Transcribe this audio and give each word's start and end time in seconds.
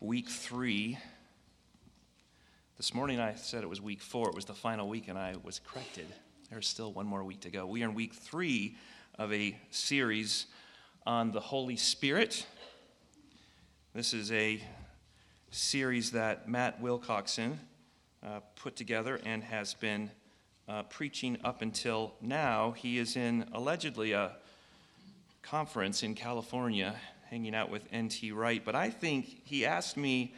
week 0.00 0.28
three. 0.28 0.98
This 2.76 2.92
morning 2.92 3.18
I 3.18 3.34
said 3.34 3.62
it 3.62 3.68
was 3.68 3.80
week 3.80 4.02
four. 4.02 4.28
It 4.28 4.34
was 4.34 4.44
the 4.44 4.54
final 4.54 4.88
week, 4.88 5.08
and 5.08 5.18
I 5.18 5.36
was 5.42 5.60
corrected. 5.60 6.06
There's 6.50 6.68
still 6.68 6.92
one 6.92 7.06
more 7.06 7.24
week 7.24 7.40
to 7.40 7.50
go. 7.50 7.64
We 7.66 7.82
are 7.82 7.88
in 7.88 7.94
week 7.94 8.12
three 8.12 8.76
of 9.18 9.32
a 9.32 9.56
series 9.70 10.46
on 11.06 11.32
the 11.32 11.40
Holy 11.40 11.76
Spirit. 11.76 12.46
This 13.94 14.12
is 14.12 14.30
a 14.32 14.60
series 15.50 16.10
that 16.10 16.46
Matt 16.46 16.82
Wilcoxon 16.82 17.56
uh, 18.22 18.40
put 18.54 18.76
together 18.76 19.18
and 19.24 19.42
has 19.44 19.72
been 19.72 20.10
uh, 20.68 20.82
preaching 20.82 21.38
up 21.42 21.62
until 21.62 22.14
now. 22.20 22.72
He 22.72 22.98
is 22.98 23.16
in 23.16 23.46
allegedly 23.54 24.12
a 24.12 24.32
conference 25.40 26.02
in 26.02 26.14
California 26.14 26.96
hanging 27.30 27.54
out 27.54 27.70
with 27.70 27.82
N.T. 27.92 28.32
Wright, 28.32 28.64
but 28.64 28.74
I 28.74 28.90
think 28.90 29.42
he 29.44 29.66
asked 29.66 29.96
me 29.96 30.34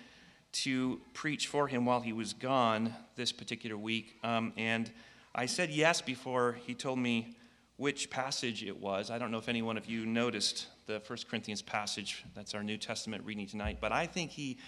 to 0.50 1.00
preach 1.12 1.46
for 1.46 1.68
him 1.68 1.84
while 1.84 2.00
he 2.00 2.12
was 2.12 2.32
gone 2.32 2.94
this 3.16 3.32
particular 3.32 3.76
week. 3.76 4.16
Um, 4.22 4.52
and 4.56 4.90
I 5.34 5.46
said 5.46 5.70
yes 5.70 6.00
before 6.00 6.58
he 6.66 6.74
told 6.74 6.98
me 6.98 7.36
which 7.76 8.10
passage 8.10 8.64
it 8.64 8.80
was. 8.80 9.10
I 9.10 9.18
don't 9.18 9.30
know 9.30 9.38
if 9.38 9.48
any 9.48 9.62
one 9.62 9.76
of 9.76 9.86
you 9.86 10.04
noticed 10.06 10.66
the 10.86 11.00
1 11.06 11.18
Corinthians 11.30 11.62
passage. 11.62 12.24
That's 12.34 12.54
our 12.54 12.62
New 12.62 12.76
Testament 12.76 13.24
reading 13.24 13.46
tonight. 13.46 13.78
But 13.80 13.92
I 13.92 14.06
think 14.06 14.30
he 14.30 14.58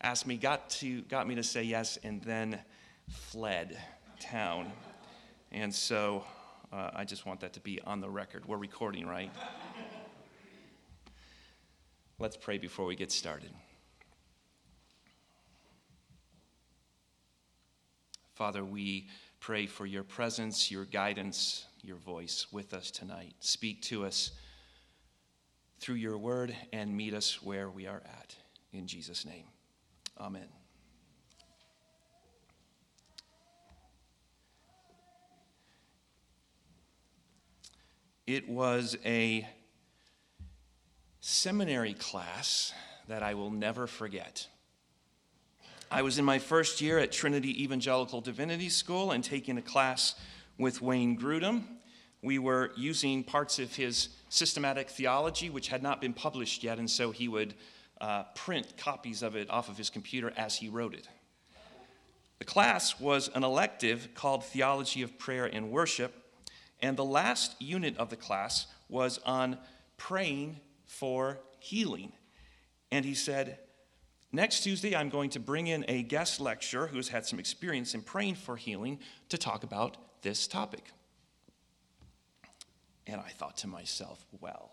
asked 0.00 0.26
me, 0.26 0.36
got, 0.36 0.70
to, 0.70 1.02
got 1.02 1.28
me 1.28 1.34
to 1.36 1.42
say 1.42 1.62
yes, 1.62 1.98
and 2.02 2.22
then 2.22 2.58
fled 3.08 3.78
town. 4.18 4.72
And 5.52 5.72
so 5.72 6.24
uh, 6.72 6.90
I 6.94 7.04
just 7.04 7.26
want 7.26 7.40
that 7.40 7.52
to 7.52 7.60
be 7.60 7.80
on 7.82 8.00
the 8.00 8.10
record. 8.10 8.46
We're 8.46 8.56
recording, 8.56 9.06
right? 9.06 9.30
Let's 12.18 12.36
pray 12.36 12.56
before 12.56 12.86
we 12.86 12.96
get 12.96 13.12
started. 13.12 13.50
Father, 18.34 18.64
we 18.64 19.08
pray 19.38 19.66
for 19.66 19.84
your 19.84 20.02
presence, 20.02 20.70
your 20.70 20.86
guidance, 20.86 21.66
your 21.82 21.98
voice 21.98 22.46
with 22.50 22.72
us 22.72 22.90
tonight. 22.90 23.34
Speak 23.40 23.82
to 23.82 24.06
us 24.06 24.30
through 25.78 25.96
your 25.96 26.16
word 26.16 26.56
and 26.72 26.96
meet 26.96 27.12
us 27.12 27.42
where 27.42 27.68
we 27.68 27.86
are 27.86 28.02
at. 28.04 28.34
In 28.72 28.86
Jesus' 28.86 29.26
name, 29.26 29.44
amen. 30.18 30.48
It 38.26 38.48
was 38.48 38.96
a 39.04 39.46
seminary 41.28 41.92
class 41.92 42.72
that 43.08 43.20
I 43.20 43.34
will 43.34 43.50
never 43.50 43.88
forget. 43.88 44.46
I 45.90 46.02
was 46.02 46.20
in 46.20 46.24
my 46.24 46.38
first 46.38 46.80
year 46.80 47.00
at 47.00 47.10
Trinity 47.10 47.64
Evangelical 47.64 48.20
Divinity 48.20 48.68
School 48.68 49.10
and 49.10 49.24
taking 49.24 49.58
a 49.58 49.62
class 49.62 50.14
with 50.56 50.80
Wayne 50.80 51.18
Grudem. 51.18 51.64
We 52.22 52.38
were 52.38 52.70
using 52.76 53.24
parts 53.24 53.58
of 53.58 53.74
his 53.74 54.10
systematic 54.28 54.88
theology, 54.88 55.50
which 55.50 55.66
had 55.66 55.82
not 55.82 56.00
been 56.00 56.12
published 56.12 56.62
yet, 56.62 56.78
and 56.78 56.88
so 56.88 57.10
he 57.10 57.26
would 57.26 57.54
uh, 58.00 58.22
print 58.36 58.76
copies 58.76 59.24
of 59.24 59.34
it 59.34 59.50
off 59.50 59.68
of 59.68 59.76
his 59.76 59.90
computer 59.90 60.32
as 60.36 60.54
he 60.54 60.68
wrote 60.68 60.94
it. 60.94 61.08
The 62.38 62.44
class 62.44 63.00
was 63.00 63.30
an 63.34 63.42
elective 63.42 64.10
called 64.14 64.44
Theology 64.44 65.02
of 65.02 65.18
Prayer 65.18 65.46
and 65.46 65.72
Worship, 65.72 66.14
and 66.80 66.96
the 66.96 67.04
last 67.04 67.60
unit 67.60 67.96
of 67.98 68.10
the 68.10 68.16
class 68.16 68.68
was 68.88 69.18
on 69.26 69.58
praying 69.96 70.60
for 70.98 71.40
healing. 71.58 72.12
And 72.90 73.04
he 73.04 73.14
said, 73.14 73.58
Next 74.32 74.60
Tuesday, 74.60 74.94
I'm 74.94 75.08
going 75.08 75.30
to 75.30 75.40
bring 75.40 75.66
in 75.66 75.84
a 75.88 76.02
guest 76.02 76.40
lecturer 76.40 76.88
who 76.88 76.96
has 76.96 77.08
had 77.08 77.24
some 77.24 77.38
experience 77.38 77.94
in 77.94 78.02
praying 78.02 78.34
for 78.34 78.56
healing 78.56 78.98
to 79.28 79.38
talk 79.38 79.62
about 79.62 79.96
this 80.22 80.46
topic. 80.46 80.90
And 83.06 83.20
I 83.20 83.28
thought 83.30 83.56
to 83.58 83.68
myself, 83.68 84.24
well, 84.40 84.72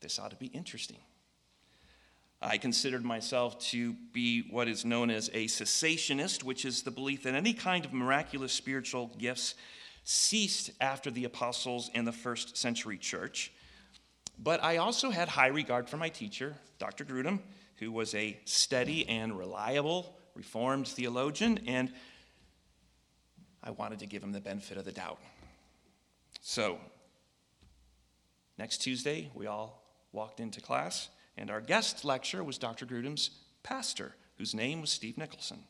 this 0.00 0.18
ought 0.18 0.30
to 0.30 0.36
be 0.36 0.46
interesting. 0.46 0.98
I 2.40 2.58
considered 2.58 3.04
myself 3.04 3.58
to 3.70 3.94
be 4.12 4.42
what 4.50 4.68
is 4.68 4.84
known 4.84 5.10
as 5.10 5.28
a 5.32 5.46
cessationist, 5.46 6.42
which 6.42 6.64
is 6.64 6.82
the 6.82 6.90
belief 6.90 7.22
that 7.22 7.34
any 7.34 7.54
kind 7.54 7.84
of 7.84 7.92
miraculous 7.92 8.52
spiritual 8.52 9.12
gifts 9.18 9.54
ceased 10.04 10.70
after 10.80 11.10
the 11.10 11.24
apostles 11.24 11.90
and 11.94 12.06
the 12.06 12.12
first 12.12 12.56
century 12.56 12.98
church. 12.98 13.52
But 14.38 14.62
I 14.62 14.78
also 14.78 15.10
had 15.10 15.28
high 15.28 15.46
regard 15.48 15.88
for 15.88 15.96
my 15.96 16.08
teacher, 16.08 16.54
Dr. 16.78 17.04
Grudem, 17.04 17.40
who 17.76 17.92
was 17.92 18.14
a 18.14 18.38
steady 18.44 19.08
and 19.08 19.36
reliable 19.38 20.16
Reformed 20.34 20.88
theologian, 20.88 21.60
and 21.66 21.92
I 23.62 23.70
wanted 23.70 24.00
to 24.00 24.06
give 24.06 24.22
him 24.22 24.32
the 24.32 24.40
benefit 24.40 24.76
of 24.76 24.84
the 24.84 24.90
doubt. 24.90 25.20
So, 26.40 26.78
next 28.58 28.78
Tuesday, 28.78 29.30
we 29.32 29.46
all 29.46 29.80
walked 30.10 30.40
into 30.40 30.60
class, 30.60 31.08
and 31.36 31.50
our 31.50 31.60
guest 31.60 32.04
lecturer 32.04 32.42
was 32.42 32.58
Dr. 32.58 32.84
Grudem's 32.84 33.30
pastor, 33.62 34.16
whose 34.36 34.54
name 34.54 34.80
was 34.80 34.90
Steve 34.90 35.16
Nicholson. 35.16 35.62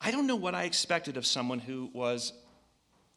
I 0.00 0.10
don't 0.10 0.26
know 0.26 0.36
what 0.36 0.54
I 0.54 0.64
expected 0.64 1.18
of 1.18 1.26
someone 1.26 1.58
who 1.58 1.90
was 1.92 2.32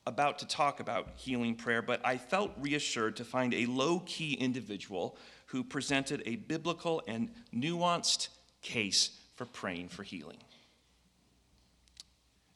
about 0.08 0.40
to 0.40 0.48
talk 0.48 0.80
about 0.80 1.10
healing 1.16 1.56
prayer, 1.56 1.82
but 1.82 2.00
I 2.06 2.18
felt 2.18 2.52
reassured 2.60 3.16
to 3.18 3.26
find 3.26 3.54
a 3.54 3.66
low 3.66 4.02
key 4.06 4.34
individual 4.34 5.18
who 5.48 5.64
presented 5.64 6.22
a 6.26 6.36
biblical 6.36 7.02
and 7.08 7.32
nuanced 7.54 8.30
case 8.62 9.12
for 9.36 9.46
praying 9.46 9.90
for 9.90 10.04
healing. 10.04 10.38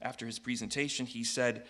After 0.01 0.25
his 0.25 0.39
presentation, 0.39 1.05
he 1.05 1.23
said, 1.23 1.65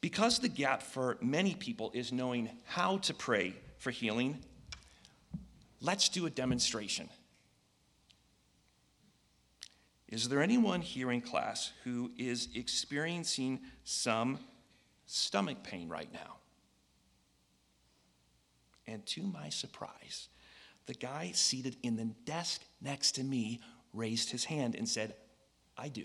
Because 0.00 0.38
the 0.38 0.48
gap 0.48 0.82
for 0.82 1.18
many 1.20 1.54
people 1.54 1.90
is 1.92 2.12
knowing 2.12 2.48
how 2.64 2.98
to 2.98 3.14
pray 3.14 3.54
for 3.78 3.90
healing, 3.90 4.38
let's 5.80 6.08
do 6.08 6.26
a 6.26 6.30
demonstration. 6.30 7.08
Is 10.08 10.28
there 10.28 10.42
anyone 10.42 10.80
here 10.80 11.12
in 11.12 11.20
class 11.20 11.72
who 11.84 12.10
is 12.18 12.48
experiencing 12.54 13.60
some 13.84 14.40
stomach 15.10 15.62
pain 15.62 15.88
right 15.88 16.12
now. 16.12 16.36
And 18.86 19.04
to 19.06 19.22
my 19.22 19.48
surprise, 19.48 20.28
the 20.86 20.94
guy 20.94 21.32
seated 21.34 21.76
in 21.82 21.96
the 21.96 22.06
desk 22.24 22.62
next 22.80 23.12
to 23.12 23.24
me 23.24 23.60
raised 23.92 24.30
his 24.30 24.44
hand 24.44 24.74
and 24.74 24.88
said, 24.88 25.14
I 25.76 25.88
do. 25.88 26.04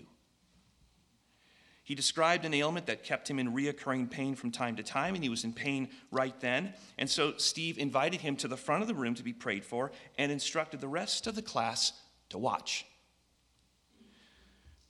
He 1.86 1.94
described 1.94 2.44
an 2.44 2.52
ailment 2.52 2.86
that 2.86 3.04
kept 3.04 3.30
him 3.30 3.38
in 3.38 3.54
reoccurring 3.54 4.10
pain 4.10 4.34
from 4.34 4.50
time 4.50 4.74
to 4.74 4.82
time, 4.82 5.14
and 5.14 5.22
he 5.22 5.30
was 5.30 5.44
in 5.44 5.52
pain 5.52 5.88
right 6.10 6.38
then. 6.40 6.74
And 6.98 7.08
so 7.08 7.34
Steve 7.36 7.78
invited 7.78 8.20
him 8.20 8.34
to 8.36 8.48
the 8.48 8.56
front 8.56 8.82
of 8.82 8.88
the 8.88 8.94
room 8.94 9.14
to 9.14 9.22
be 9.22 9.32
prayed 9.32 9.64
for 9.64 9.92
and 10.18 10.32
instructed 10.32 10.80
the 10.80 10.88
rest 10.88 11.28
of 11.28 11.36
the 11.36 11.42
class 11.42 11.92
to 12.30 12.38
watch. 12.38 12.86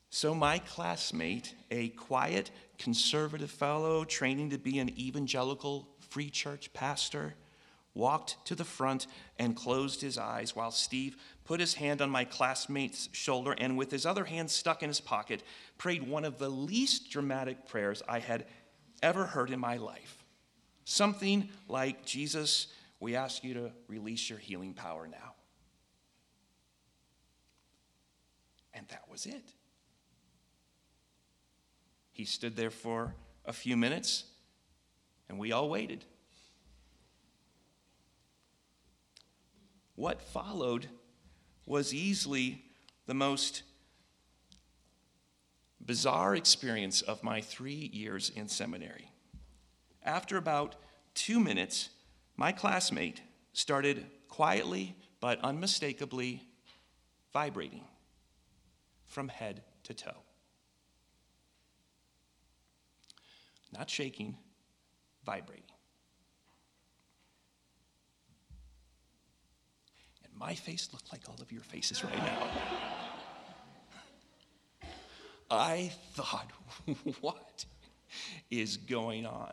So, 0.09 0.35
my 0.35 0.59
classmate, 0.61 1.55
a 1.71 1.89
quiet, 1.89 2.51
conservative 2.79 3.51
fellow 3.51 4.05
training 4.05 4.51
to 4.51 4.59
be 4.59 4.79
an 4.79 4.99
evangelical 4.99 5.89
free 6.09 6.31
church 6.31 6.73
pastor, 6.73 7.35
walked 7.95 8.37
to 8.47 8.55
the 8.55 8.65
front 8.65 9.07
and 9.39 9.57
closed 9.57 10.01
his 10.03 10.19
eyes 10.19 10.55
while 10.55 10.71
Steve 10.71 11.17
put 11.45 11.61
his 11.61 11.75
hand 11.75 12.03
on 12.03 12.11
my 12.11 12.25
classmate's 12.25 13.09
shoulder 13.13 13.55
and, 13.57 13.77
with 13.79 13.91
his 13.91 14.05
other 14.05 14.25
hand 14.25 14.51
stuck 14.51 14.83
in 14.83 14.89
his 14.89 15.01
pocket, 15.01 15.43
prayed 15.79 16.07
one 16.07 16.25
of 16.25 16.39
the 16.39 16.49
least 16.49 17.11
dramatic 17.11 17.67
prayers 17.67 18.03
I 18.09 18.19
had 18.19 18.47
ever 19.03 19.25
heard 19.25 19.51
in 19.51 19.61
my 19.61 19.77
life. 19.77 20.25
Something 20.85 21.49
like, 21.69 22.05
Jesus, 22.05 22.69
we 23.01 23.17
ask 23.17 23.43
you 23.43 23.55
to 23.55 23.73
release 23.89 24.29
your 24.29 24.39
healing 24.39 24.75
power 24.75 25.07
now. 25.07 25.35
And 28.75 28.87
that 28.89 29.05
was 29.11 29.27
it. 29.27 29.53
He 32.17 32.25
stood 32.25 32.57
there 32.57 32.71
for 32.71 33.15
a 33.45 33.53
few 33.53 33.77
minutes, 33.77 34.25
and 35.29 35.39
we 35.39 35.53
all 35.53 35.69
waited. 35.69 36.03
What 39.97 40.23
followed 40.23 40.89
was 41.67 41.93
easily 41.93 42.63
the 43.05 43.13
most 43.13 43.65
bizarre 45.85 46.35
experience 46.35 47.03
of 47.03 47.23
my 47.23 47.43
three 47.43 47.91
years 47.93 48.33
in 48.35 48.49
seminary. 48.49 49.11
After 50.03 50.39
about 50.39 50.77
two 51.13 51.39
minutes, 51.39 51.91
my 52.35 52.51
classmate 52.51 53.21
started 53.53 54.07
quietly 54.29 54.97
but 55.21 55.39
unmistakably 55.45 56.49
vibrating 57.35 57.85
from 59.05 59.29
head 59.29 59.65
to 59.83 59.93
toe. 59.93 60.26
Not 63.73 63.91
shaking, 63.91 64.37
vibrating. 65.25 65.65
And 70.25 70.33
my 70.35 70.55
face 70.55 70.89
looked 70.93 71.13
like 71.13 71.23
all 71.29 71.37
of 71.41 71.53
your 71.53 71.63
faces 71.63 72.05
right 72.05 72.17
now? 72.19 72.49
I 75.51 75.93
thought, 76.15 76.51
what 77.21 77.65
is 78.51 78.77
going 78.77 79.27
on? 79.27 79.53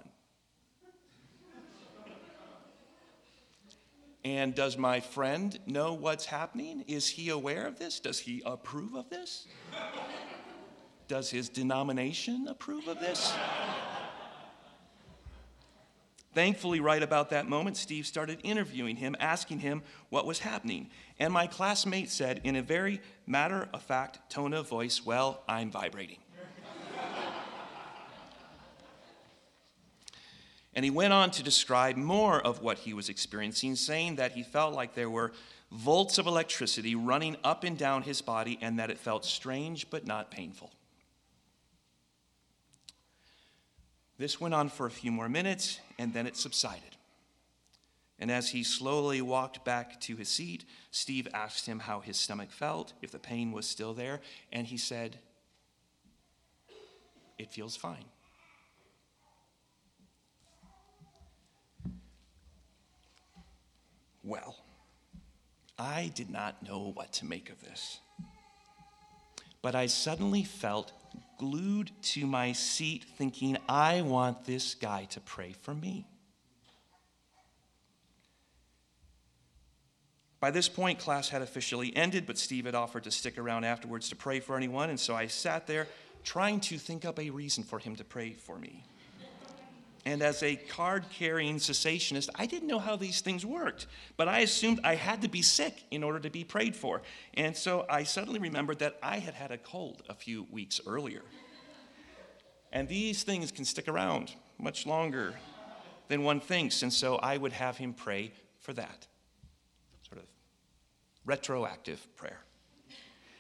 And 4.26 4.56
does 4.56 4.78
my 4.78 5.02
friend 5.02 5.60
know 5.66 5.94
what's 5.94 6.26
happening? 6.26 6.86
Is 6.88 7.10
he 7.10 7.30
aware 7.30 7.68
of 7.68 7.78
this? 7.78 8.00
Does 8.00 8.20
he 8.20 8.42
approve 8.46 8.94
of 8.96 9.10
this? 9.10 9.48
Does 11.10 11.30
his 11.30 11.50
denomination 11.50 12.48
approve 12.48 12.88
of 12.88 13.00
this? 13.02 13.34
Thankfully, 16.34 16.80
right 16.80 17.04
about 17.04 17.30
that 17.30 17.48
moment, 17.48 17.78
Steve 17.78 18.08
started 18.08 18.40
interviewing 18.44 18.96
him, 18.96 19.16
asking 19.20 19.60
him 19.60 19.84
what 20.10 20.26
was 20.26 20.40
happening. 20.40 20.90
And 21.20 21.32
my 21.32 21.46
classmate 21.46 22.10
said, 22.10 22.42
in 22.44 22.56
a 22.56 22.62
very 22.64 23.02
matter 23.28 23.70
of 23.72 23.84
fact 23.84 24.32
tone 24.32 24.54
of 24.54 24.68
voice, 24.68 25.06
Well, 25.06 25.44
I'm 25.48 25.70
vibrating. 25.70 26.18
and 30.74 30.84
he 30.84 30.90
went 30.90 31.14
on 31.14 31.30
to 31.32 31.44
describe 31.44 31.98
more 31.98 32.42
of 32.42 32.64
what 32.64 32.80
he 32.80 32.94
was 32.94 33.10
experiencing, 33.10 33.76
saying 33.76 34.16
that 34.16 34.32
he 34.32 34.42
felt 34.42 34.74
like 34.74 34.96
there 34.96 35.12
were 35.12 35.34
volts 35.72 36.18
of 36.18 36.26
electricity 36.26 36.96
running 36.96 37.38
up 37.44 37.64
and 37.64 37.78
down 37.78 38.02
his 38.02 38.22
body 38.22 38.58
and 38.62 38.80
that 38.80 38.90
it 38.90 38.98
felt 38.98 39.24
strange 39.24 39.90
but 39.92 40.08
not 40.08 40.32
painful. 40.32 40.72
This 44.18 44.40
went 44.40 44.54
on 44.54 44.70
for 44.70 44.86
a 44.86 44.92
few 44.92 45.12
more 45.12 45.30
minutes, 45.30 45.80
and 45.98 46.14
then 46.14 46.28
it 46.28 46.38
subsided. 46.38 46.98
And 48.20 48.32
as 48.32 48.50
he 48.50 48.64
slowly 48.64 49.22
walked 49.22 49.66
back 49.66 50.00
to 50.02 50.16
his 50.16 50.30
seat, 50.30 50.66
Steve 50.92 51.28
asked 51.34 51.66
him 51.66 51.80
how 51.80 52.00
his 52.00 52.16
stomach 52.16 52.52
felt, 52.52 52.94
if 53.02 53.12
the 53.12 53.20
pain 53.20 53.52
was 53.52 53.68
still 53.68 53.94
there, 53.94 54.22
and 54.52 54.68
he 54.68 54.78
said, 54.78 55.18
It 57.38 57.52
feels 57.52 57.76
fine. 57.76 58.06
Well, 64.24 64.56
I 65.78 66.12
did 66.16 66.30
not 66.30 66.64
know 66.64 66.92
what 66.94 67.12
to 67.14 67.26
make 67.26 67.50
of 67.50 67.62
this. 67.62 68.00
But 69.62 69.76
I 69.76 69.88
suddenly 69.88 70.44
felt 70.44 70.94
glued 71.38 71.92
to 72.02 72.26
my 72.26 72.52
seat, 72.52 73.06
thinking, 73.18 73.58
I 73.68 74.02
want 74.02 74.46
this 74.46 74.76
guy 74.76 75.06
to 75.06 75.20
pray 75.20 75.54
for 75.62 75.74
me. 75.74 76.08
By 80.40 80.52
this 80.52 80.68
point, 80.68 81.00
class 81.00 81.30
had 81.30 81.42
officially 81.42 81.96
ended, 81.96 82.26
but 82.26 82.38
Steve 82.38 82.66
had 82.66 82.76
offered 82.76 83.06
to 83.06 83.12
stick 83.12 83.38
around 83.38 83.64
afterwards 83.64 84.10
to 84.10 84.16
pray 84.16 84.42
for 84.42 84.58
anyone, 84.58 84.90
and 84.90 85.00
so 85.00 85.16
I 85.16 85.28
sat 85.28 85.68
there 85.68 85.88
trying 86.24 86.60
to 86.62 86.78
think 86.78 87.06
up 87.06 87.18
a 87.18 87.30
reason 87.30 87.64
for 87.64 87.80
him 87.80 87.96
to 87.96 88.04
pray 88.04 88.34
for 88.34 88.58
me. 88.58 88.84
And 90.06 90.22
as 90.22 90.44
a 90.44 90.58
card 90.58 91.06
carrying 91.10 91.58
cessationist, 91.58 92.30
I 92.36 92.46
didn't 92.46 92.68
know 92.68 92.80
how 92.80 92.98
these 92.98 93.22
things 93.22 93.46
worked, 93.46 93.88
but 94.18 94.28
I 94.28 94.40
assumed 94.40 94.82
I 94.84 94.96
had 94.96 95.22
to 95.22 95.30
be 95.30 95.42
sick 95.42 95.84
in 95.92 96.04
order 96.04 96.20
to 96.20 96.30
be 96.30 96.44
prayed 96.44 96.76
for. 96.76 97.02
And 97.36 97.56
so 97.56 97.86
I 97.90 98.04
suddenly 98.04 98.40
remembered 98.40 98.80
that 98.80 98.98
I 99.02 99.20
had 99.20 99.34
had 99.34 99.52
a 99.52 99.58
cold 99.58 100.04
a 100.10 100.14
few 100.14 100.46
weeks 100.52 100.82
earlier. 100.86 101.22
And 102.74 102.90
these 102.90 103.24
things 103.24 103.52
can 103.52 103.64
stick 103.64 103.88
around 103.88 104.34
much 104.58 104.86
longer 104.86 105.36
than 106.10 106.24
one 106.24 106.42
thinks. 106.42 106.82
And 106.82 106.92
so 106.92 107.16
I 107.18 107.38
would 107.38 107.54
have 107.54 107.78
him 107.78 107.94
pray 107.94 108.34
for 108.60 108.74
that 108.74 109.08
sort 110.06 110.22
of 110.22 110.28
retroactive 111.26 112.06
prayer. 112.18 112.40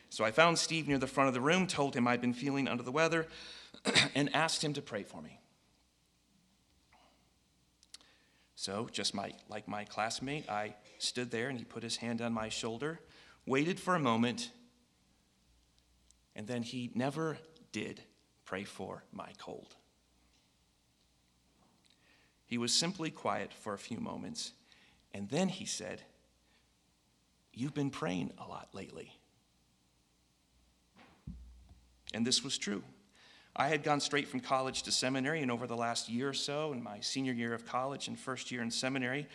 So 0.10 0.24
I 0.24 0.32
found 0.32 0.60
Steve 0.60 0.88
near 0.88 1.00
the 1.00 1.08
front 1.08 1.28
of 1.28 1.34
the 1.34 1.42
room, 1.42 1.68
told 1.68 1.96
him 1.96 2.08
I'd 2.08 2.22
been 2.22 2.34
feeling 2.34 2.68
under 2.68 2.84
the 2.84 2.92
weather, 2.92 3.28
and 4.16 4.34
asked 4.34 4.64
him 4.64 4.74
to 4.74 4.82
pray 4.82 5.04
for 5.04 5.22
me. 5.22 5.40
So, 8.64 8.88
just 8.90 9.14
my, 9.14 9.34
like 9.50 9.68
my 9.68 9.84
classmate, 9.84 10.50
I 10.50 10.76
stood 10.98 11.32
there 11.32 11.50
and 11.50 11.58
he 11.58 11.66
put 11.66 11.84
his 11.84 11.98
hand 11.98 12.22
on 12.22 12.32
my 12.32 12.48
shoulder, 12.48 13.02
waited 13.46 13.78
for 13.78 13.94
a 13.94 14.00
moment, 14.00 14.52
and 16.34 16.48
then 16.48 16.64
he 16.64 16.90
never 16.96 17.38
did 17.74 18.00
pray 18.46 18.64
for 18.64 19.04
my 19.12 19.32
cold. 19.38 19.76
He 22.46 22.58
was 22.58 22.72
simply 22.72 23.12
quiet 23.12 23.52
for 23.52 23.74
a 23.74 23.78
few 23.78 24.00
moments, 24.00 24.54
and 25.14 25.28
then 25.28 25.50
he 25.50 25.66
said, 25.66 26.02
You've 27.54 27.74
been 27.74 27.90
praying 27.90 28.32
a 28.38 28.48
lot 28.48 28.70
lately. 28.72 29.12
And 32.14 32.26
this 32.26 32.46
was 32.46 32.58
true. 32.58 32.82
I 33.56 33.68
had 33.68 33.84
gone 33.84 34.00
straight 34.00 34.28
from 34.28 34.40
college 34.40 34.84
to 34.84 34.92
seminary, 34.92 35.42
and 35.42 35.52
over 35.52 35.68
the 35.68 35.76
last 35.76 36.10
year 36.10 36.30
or 36.30 36.34
so, 36.34 36.74
in 36.74 36.82
my 36.82 37.00
senior 37.02 37.34
year 37.34 37.54
of 37.54 37.66
college 37.66 38.08
and 38.08 38.18
first 38.18 38.52
year 38.52 38.64
in 38.64 38.72
seminary, 38.72 39.28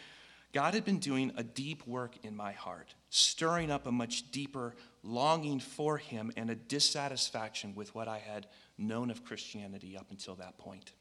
God 0.52 0.74
had 0.74 0.84
been 0.84 0.98
doing 0.98 1.30
a 1.36 1.44
deep 1.44 1.86
work 1.86 2.16
in 2.24 2.34
my 2.34 2.52
heart, 2.52 2.94
stirring 3.10 3.70
up 3.70 3.86
a 3.86 3.92
much 3.92 4.30
deeper 4.32 4.74
longing 5.02 5.60
for 5.60 5.98
Him 5.98 6.32
and 6.36 6.50
a 6.50 6.54
dissatisfaction 6.54 7.74
with 7.74 7.94
what 7.94 8.08
I 8.08 8.18
had 8.18 8.48
known 8.76 9.10
of 9.10 9.24
Christianity 9.24 9.96
up 9.96 10.06
until 10.10 10.34
that 10.36 10.58
point. 10.58 10.92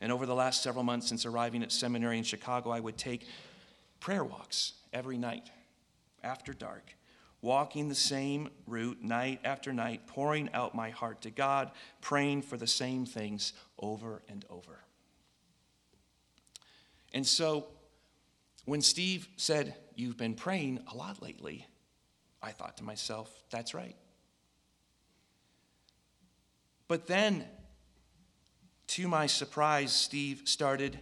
And 0.00 0.10
over 0.10 0.24
the 0.26 0.34
last 0.34 0.62
several 0.62 0.82
months 0.82 1.08
since 1.08 1.26
arriving 1.26 1.62
at 1.62 1.70
seminary 1.70 2.18
in 2.18 2.24
Chicago, 2.24 2.70
I 2.70 2.80
would 2.80 2.96
take 2.96 3.26
prayer 4.00 4.24
walks 4.24 4.72
every 4.92 5.18
night 5.18 5.50
after 6.22 6.52
dark 6.52 6.94
walking 7.42 7.88
the 7.88 7.94
same 7.94 8.48
route 8.66 9.02
night 9.02 9.40
after 9.44 9.72
night, 9.72 10.06
pouring 10.06 10.50
out 10.52 10.74
my 10.74 10.90
heart 10.90 11.22
to 11.22 11.30
God, 11.30 11.70
praying 12.00 12.42
for 12.42 12.56
the 12.56 12.66
same 12.66 13.06
things 13.06 13.52
over 13.78 14.22
and 14.28 14.44
over. 14.50 14.80
And 17.12 17.26
so 17.26 17.66
when 18.64 18.82
Steve 18.82 19.28
said, 19.36 19.74
You've 19.96 20.16
been 20.16 20.34
praying 20.34 20.80
a 20.90 20.96
lot 20.96 21.20
lately, 21.20 21.66
I 22.42 22.52
thought 22.52 22.78
to 22.78 22.84
myself, 22.84 23.30
That's 23.50 23.74
right. 23.74 23.96
But 26.88 27.06
then, 27.06 27.44
to 28.88 29.08
my 29.08 29.26
surprise, 29.26 29.92
Steve 29.92 30.42
started 30.46 30.98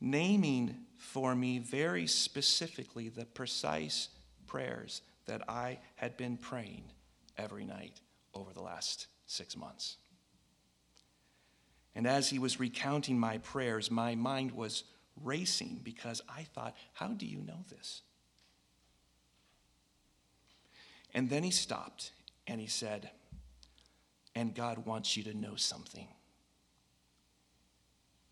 naming 0.00 0.76
for 0.98 1.34
me 1.34 1.58
very 1.58 2.06
specifically 2.06 3.08
the 3.08 3.24
precise 3.24 4.08
prayers 4.46 5.02
that 5.26 5.48
I 5.48 5.78
had 5.96 6.16
been 6.16 6.36
praying 6.36 6.84
every 7.36 7.64
night 7.64 8.00
over 8.34 8.52
the 8.52 8.62
last 8.62 9.06
six 9.26 9.56
months. 9.56 9.96
And 11.94 12.06
as 12.06 12.28
he 12.28 12.38
was 12.38 12.60
recounting 12.60 13.18
my 13.18 13.38
prayers, 13.38 13.90
my 13.90 14.14
mind 14.14 14.52
was 14.52 14.84
racing 15.22 15.80
because 15.82 16.20
I 16.28 16.42
thought, 16.54 16.76
how 16.92 17.08
do 17.08 17.26
you 17.26 17.38
know 17.38 17.64
this? 17.70 18.02
And 21.14 21.30
then 21.30 21.42
he 21.42 21.50
stopped 21.50 22.12
and 22.46 22.60
he 22.60 22.66
said, 22.66 23.10
and 24.34 24.54
God 24.54 24.84
wants 24.84 25.16
you 25.16 25.22
to 25.24 25.34
know 25.34 25.56
something. 25.56 26.08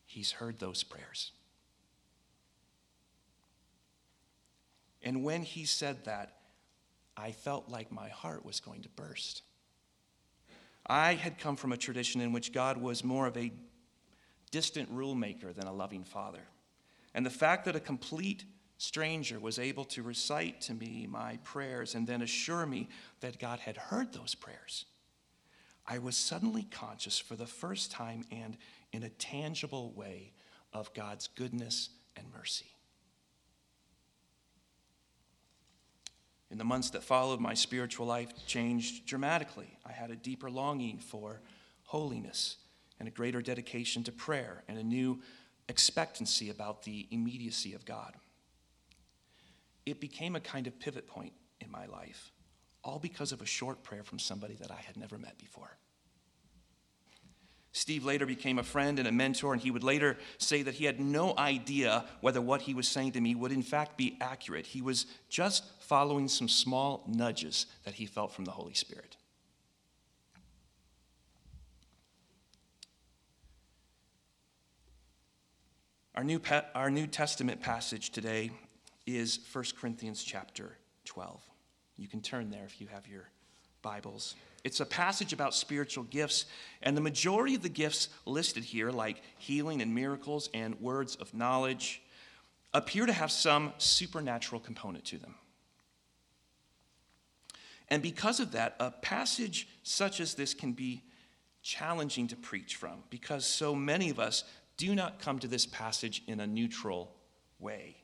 He's 0.05 0.33
heard 0.33 0.59
those 0.59 0.85
prayers. 0.85 1.33
And 5.03 5.25
when 5.25 5.43
he 5.43 5.65
said 5.65 6.05
that, 6.05 6.37
I 7.17 7.33
felt 7.33 7.69
like 7.69 7.93
my 7.93 8.09
heart 8.09 8.45
was 8.45 8.61
going 8.61 8.83
to 8.83 8.89
burst. 8.91 9.43
I 10.87 11.15
had 11.15 11.39
come 11.39 11.57
from 11.57 11.73
a 11.73 11.77
tradition 11.77 12.21
in 12.21 12.33
which 12.33 12.53
God 12.53 12.77
was 12.77 13.05
more 13.05 13.27
of 13.27 13.37
a 13.37 13.53
distant 14.51 14.91
rule 14.91 15.15
maker 15.15 15.53
than 15.53 15.67
a 15.67 15.73
loving 15.73 16.05
father. 16.05 16.43
And 17.15 17.25
the 17.25 17.31
fact 17.31 17.65
that 17.65 17.77
a 17.77 17.81
complete 17.81 18.45
stranger 18.77 19.39
was 19.39 19.59
able 19.59 19.85
to 19.85 20.03
recite 20.03 20.61
to 20.63 20.75
me 20.75 21.07
my 21.09 21.39
prayers 21.45 21.95
and 21.95 22.07
then 22.07 22.23
assure 22.23 22.67
me 22.67 22.89
that 23.21 23.39
God 23.39 23.61
had 23.61 23.77
heard 23.77 24.13
those 24.13 24.35
prayers, 24.35 24.85
I 25.87 25.99
was 25.99 26.17
suddenly 26.17 26.65
conscious 26.71 27.19
for 27.19 27.37
the 27.37 27.47
first 27.47 27.91
time 27.91 28.25
and 28.31 28.57
in 28.93 29.03
a 29.03 29.11
tangible 29.11 29.93
way 29.93 30.33
of 30.73 30.93
God's 30.95 31.29
goodness 31.29 31.91
and 32.17 32.27
mercy. 32.37 32.74
In 36.51 36.59
the 36.59 36.65
months 36.65 36.91
that 36.91 37.03
followed, 37.03 37.41
my 37.41 37.55
spiritual 37.55 38.07
life 38.07 38.29
changed 38.47 39.07
dramatically. 39.07 39.79
I 39.85 39.93
had 39.93 40.11
a 40.11 40.17
deeper 40.17 40.51
longing 40.51 40.99
for 40.99 41.41
holiness 41.85 42.57
and 42.99 43.09
a 43.09 43.11
greater 43.11 43.43
dedication 43.43 44.05
to 44.05 44.13
prayer 44.13 44.63
and 44.69 44.79
a 44.79 44.85
new 44.85 45.21
expectancy 45.69 46.51
about 46.51 46.83
the 46.83 47.09
immediacy 47.11 47.75
of 47.75 47.85
God. 47.85 48.15
It 49.87 50.01
became 50.01 50.37
a 50.37 50.41
kind 50.41 50.67
of 50.67 50.79
pivot 50.79 51.07
point 51.07 51.33
in 51.61 51.71
my 51.71 51.87
life, 51.87 52.31
all 52.83 52.99
because 52.99 53.33
of 53.33 53.43
a 53.43 53.47
short 53.47 53.83
prayer 53.83 54.03
from 54.03 54.19
somebody 54.19 54.55
that 54.55 54.71
I 54.71 54.81
had 54.81 54.97
never 54.97 55.19
met 55.19 55.39
before. 55.39 55.77
Steve 57.77 58.05
later 58.05 58.25
became 58.25 58.61
a 58.61 58.63
friend 58.63 59.01
and 59.01 59.09
a 59.09 59.13
mentor, 59.13 59.53
and 59.53 59.61
he 59.61 59.73
would 59.73 59.83
later 59.83 60.17
say 60.39 60.63
that 60.63 60.75
he 60.75 60.85
had 60.85 61.01
no 61.01 61.37
idea 61.37 62.05
whether 62.21 62.41
what 62.41 62.63
he 62.63 62.73
was 62.73 62.87
saying 62.87 63.11
to 63.11 63.21
me 63.21 63.35
would 63.35 63.51
in 63.51 63.65
fact 63.65 63.97
be 63.97 64.17
accurate. 64.21 64.65
He 64.65 64.81
was 64.81 65.07
just 65.29 65.65
following 65.83 66.29
some 66.29 66.49
small 66.49 67.03
nudges 67.09 67.67
that 67.83 67.95
he 67.95 68.07
felt 68.07 68.33
from 68.33 68.45
the 68.45 68.53
Holy 68.53 68.75
Spirit. 68.75 69.17
Our 76.15 76.23
New, 76.23 76.41
our 76.77 76.93
New 76.93 77.09
Testament 77.09 77.61
passage 77.61 78.11
today 78.11 78.53
is 79.05 79.41
1 79.53 79.65
Corinthians 79.81 80.23
chapter 80.23 80.79
12. 81.07 81.43
You 81.97 82.07
can 82.07 82.21
turn 82.21 82.51
there 82.51 82.65
if 82.65 82.81
you 82.81 82.87
have 82.87 83.09
your 83.09 83.31
Bibles. 83.85 84.35
It's 84.65 84.81
a 84.81 84.87
passage 84.87 85.35
about 85.35 85.55
spiritual 85.55 86.05
gifts, 86.05 86.47
and 86.83 86.97
the 86.97 87.03
majority 87.03 87.55
of 87.55 87.63
the 87.63 87.69
gifts 87.69 88.09
listed 88.25 88.65
here, 88.65 88.91
like 88.91 89.23
healing 89.39 89.83
and 89.83 89.95
miracles 89.95 90.49
and 90.55 90.81
words 90.81 91.17
of 91.17 91.33
knowledge, 91.35 92.03
appear 92.73 93.05
to 93.05 93.13
have 93.13 93.31
some 93.31 93.75
supernatural 93.77 94.61
component 94.61 95.05
to 95.05 95.19
them. 95.19 95.35
And 97.89 98.03
because 98.03 98.41
of 98.41 98.53
that, 98.53 98.75
a 98.81 98.91
passage 98.91 99.69
such 99.83 100.19
as 100.19 100.35
this 100.35 100.55
can 100.55 100.73
be 100.73 101.03
challenging 101.63 102.27
to 102.29 102.37
preach 102.37 102.77
from 102.77 103.05
because 103.11 103.45
so 103.45 103.75
many 103.75 104.09
of 104.09 104.19
us 104.19 104.45
do 104.79 104.95
not 104.95 105.21
come 105.21 105.39
to 105.39 105.47
this 105.47 105.67
passage 105.67 106.23
in 106.27 106.41
a 106.41 106.47
neutral 106.47 107.15
way. 107.59 107.97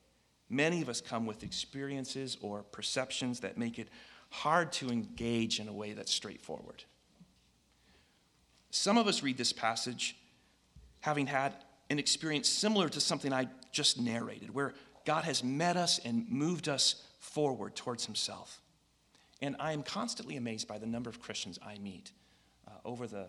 Many 0.50 0.82
of 0.82 0.88
us 0.90 1.00
come 1.00 1.26
with 1.26 1.42
experiences 1.42 2.36
or 2.42 2.64
perceptions 2.64 3.40
that 3.40 3.56
make 3.56 3.78
it 3.78 3.88
hard 4.30 4.72
to 4.72 4.88
engage 4.88 5.60
in 5.60 5.68
a 5.68 5.72
way 5.72 5.92
that's 5.92 6.12
straightforward. 6.12 6.84
Some 8.70 8.96
of 8.96 9.06
us 9.06 9.22
read 9.22 9.36
this 9.36 9.52
passage 9.52 10.16
having 11.00 11.26
had 11.26 11.54
an 11.88 11.98
experience 11.98 12.48
similar 12.48 12.88
to 12.88 13.00
something 13.00 13.32
I 13.32 13.48
just 13.72 14.00
narrated, 14.00 14.54
where 14.54 14.74
God 15.04 15.24
has 15.24 15.42
met 15.42 15.76
us 15.76 15.98
and 16.04 16.28
moved 16.30 16.68
us 16.68 17.02
forward 17.18 17.74
towards 17.74 18.06
Himself. 18.06 18.60
And 19.42 19.56
I 19.58 19.72
am 19.72 19.82
constantly 19.82 20.36
amazed 20.36 20.68
by 20.68 20.78
the 20.78 20.86
number 20.86 21.10
of 21.10 21.20
Christians 21.20 21.58
I 21.66 21.78
meet 21.78 22.12
uh, 22.68 22.72
over 22.84 23.06
the 23.06 23.26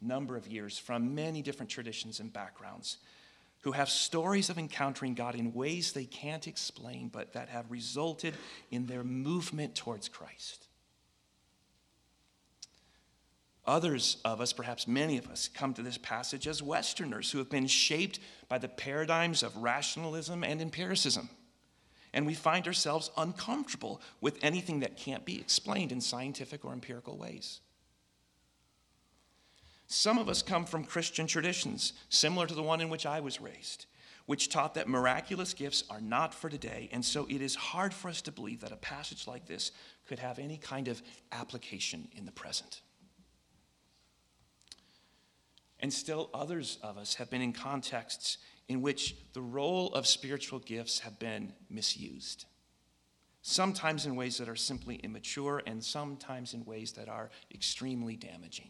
number 0.00 0.36
of 0.36 0.46
years 0.46 0.78
from 0.78 1.14
many 1.14 1.42
different 1.42 1.70
traditions 1.70 2.20
and 2.20 2.32
backgrounds 2.32 2.98
who 3.68 3.72
have 3.72 3.90
stories 3.90 4.48
of 4.48 4.56
encountering 4.56 5.12
God 5.12 5.34
in 5.34 5.52
ways 5.52 5.92
they 5.92 6.06
can't 6.06 6.48
explain, 6.48 7.10
but 7.12 7.34
that 7.34 7.50
have 7.50 7.70
resulted 7.70 8.32
in 8.70 8.86
their 8.86 9.04
movement 9.04 9.74
towards 9.74 10.08
Christ. 10.08 10.68
Others 13.66 14.22
of 14.24 14.40
us, 14.40 14.54
perhaps 14.54 14.88
many 14.88 15.18
of 15.18 15.28
us, 15.28 15.48
come 15.48 15.74
to 15.74 15.82
this 15.82 15.98
passage 15.98 16.48
as 16.48 16.62
Westerners 16.62 17.30
who 17.30 17.36
have 17.36 17.50
been 17.50 17.66
shaped 17.66 18.20
by 18.48 18.56
the 18.56 18.68
paradigms 18.68 19.42
of 19.42 19.54
rationalism 19.58 20.42
and 20.42 20.62
empiricism. 20.62 21.28
And 22.14 22.24
we 22.24 22.32
find 22.32 22.66
ourselves 22.66 23.10
uncomfortable 23.18 24.00
with 24.22 24.38
anything 24.40 24.80
that 24.80 24.96
can't 24.96 25.26
be 25.26 25.38
explained 25.38 25.92
in 25.92 26.00
scientific 26.00 26.64
or 26.64 26.72
empirical 26.72 27.18
ways. 27.18 27.60
Some 29.88 30.18
of 30.18 30.28
us 30.28 30.42
come 30.42 30.66
from 30.66 30.84
Christian 30.84 31.26
traditions, 31.26 31.94
similar 32.10 32.46
to 32.46 32.54
the 32.54 32.62
one 32.62 32.82
in 32.82 32.90
which 32.90 33.06
I 33.06 33.20
was 33.20 33.40
raised, 33.40 33.86
which 34.26 34.50
taught 34.50 34.74
that 34.74 34.86
miraculous 34.86 35.54
gifts 35.54 35.82
are 35.88 36.00
not 36.00 36.34
for 36.34 36.50
today, 36.50 36.90
and 36.92 37.02
so 37.02 37.26
it 37.30 37.40
is 37.40 37.54
hard 37.54 37.94
for 37.94 38.10
us 38.10 38.20
to 38.22 38.32
believe 38.32 38.60
that 38.60 38.70
a 38.70 38.76
passage 38.76 39.26
like 39.26 39.46
this 39.46 39.72
could 40.06 40.18
have 40.18 40.38
any 40.38 40.58
kind 40.58 40.88
of 40.88 41.02
application 41.32 42.06
in 42.14 42.26
the 42.26 42.32
present. 42.32 42.82
And 45.80 45.90
still, 45.90 46.28
others 46.34 46.78
of 46.82 46.98
us 46.98 47.14
have 47.14 47.30
been 47.30 47.40
in 47.40 47.54
contexts 47.54 48.36
in 48.68 48.82
which 48.82 49.16
the 49.32 49.40
role 49.40 49.94
of 49.94 50.06
spiritual 50.06 50.58
gifts 50.58 50.98
have 50.98 51.18
been 51.18 51.54
misused. 51.70 52.44
Sometimes 53.40 54.04
in 54.04 54.16
ways 54.16 54.36
that 54.36 54.50
are 54.50 54.56
simply 54.56 54.96
immature, 54.96 55.62
and 55.66 55.82
sometimes 55.82 56.52
in 56.52 56.66
ways 56.66 56.92
that 56.92 57.08
are 57.08 57.30
extremely 57.54 58.16
damaging. 58.16 58.68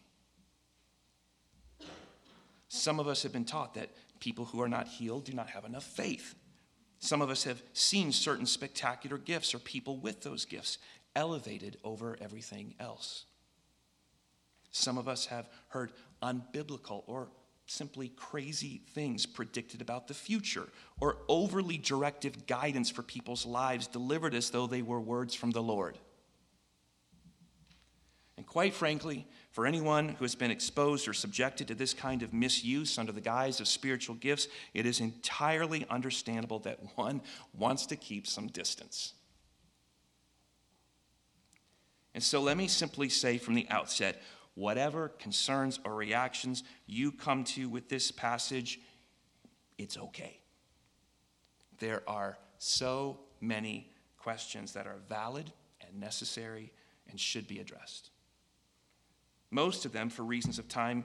Some 2.68 3.00
of 3.00 3.08
us 3.08 3.22
have 3.22 3.32
been 3.32 3.44
taught 3.44 3.74
that 3.74 3.90
people 4.20 4.44
who 4.44 4.60
are 4.60 4.68
not 4.68 4.88
healed 4.88 5.24
do 5.24 5.32
not 5.32 5.50
have 5.50 5.64
enough 5.64 5.84
faith. 5.84 6.34
Some 6.98 7.22
of 7.22 7.30
us 7.30 7.44
have 7.44 7.62
seen 7.72 8.12
certain 8.12 8.46
spectacular 8.46 9.18
gifts 9.18 9.54
or 9.54 9.58
people 9.58 9.98
with 9.98 10.22
those 10.22 10.44
gifts 10.44 10.78
elevated 11.14 11.76
over 11.84 12.16
everything 12.20 12.74
else. 12.78 13.24
Some 14.70 14.98
of 14.98 15.08
us 15.08 15.26
have 15.26 15.48
heard 15.68 15.92
unbiblical 16.22 17.04
or 17.06 17.28
simply 17.66 18.08
crazy 18.08 18.82
things 18.94 19.26
predicted 19.26 19.80
about 19.80 20.08
the 20.08 20.14
future 20.14 20.68
or 21.00 21.18
overly 21.28 21.78
directive 21.78 22.46
guidance 22.46 22.90
for 22.90 23.02
people's 23.02 23.46
lives 23.46 23.86
delivered 23.86 24.34
as 24.34 24.50
though 24.50 24.66
they 24.66 24.82
were 24.82 25.00
words 25.00 25.34
from 25.34 25.50
the 25.50 25.62
Lord. 25.62 25.98
Quite 28.48 28.72
frankly, 28.72 29.26
for 29.50 29.66
anyone 29.66 30.08
who 30.08 30.24
has 30.24 30.34
been 30.34 30.50
exposed 30.50 31.06
or 31.06 31.12
subjected 31.12 31.68
to 31.68 31.74
this 31.74 31.92
kind 31.92 32.22
of 32.22 32.32
misuse 32.32 32.96
under 32.96 33.12
the 33.12 33.20
guise 33.20 33.60
of 33.60 33.68
spiritual 33.68 34.14
gifts, 34.14 34.48
it 34.72 34.86
is 34.86 35.00
entirely 35.00 35.84
understandable 35.90 36.58
that 36.60 36.78
one 36.96 37.20
wants 37.52 37.84
to 37.86 37.96
keep 37.96 38.26
some 38.26 38.46
distance. 38.46 39.12
And 42.14 42.22
so 42.22 42.40
let 42.40 42.56
me 42.56 42.68
simply 42.68 43.10
say 43.10 43.36
from 43.36 43.54
the 43.54 43.66
outset 43.68 44.22
whatever 44.54 45.10
concerns 45.10 45.78
or 45.84 45.94
reactions 45.94 46.64
you 46.86 47.12
come 47.12 47.44
to 47.44 47.68
with 47.68 47.90
this 47.90 48.10
passage, 48.10 48.80
it's 49.76 49.98
okay. 49.98 50.40
There 51.80 52.02
are 52.08 52.38
so 52.56 53.20
many 53.42 53.92
questions 54.16 54.72
that 54.72 54.86
are 54.86 54.98
valid 55.06 55.52
and 55.86 56.00
necessary 56.00 56.72
and 57.10 57.20
should 57.20 57.46
be 57.46 57.60
addressed. 57.60 58.10
Most 59.50 59.84
of 59.84 59.92
them, 59.92 60.10
for 60.10 60.22
reasons 60.22 60.58
of 60.58 60.68
time, 60.68 61.04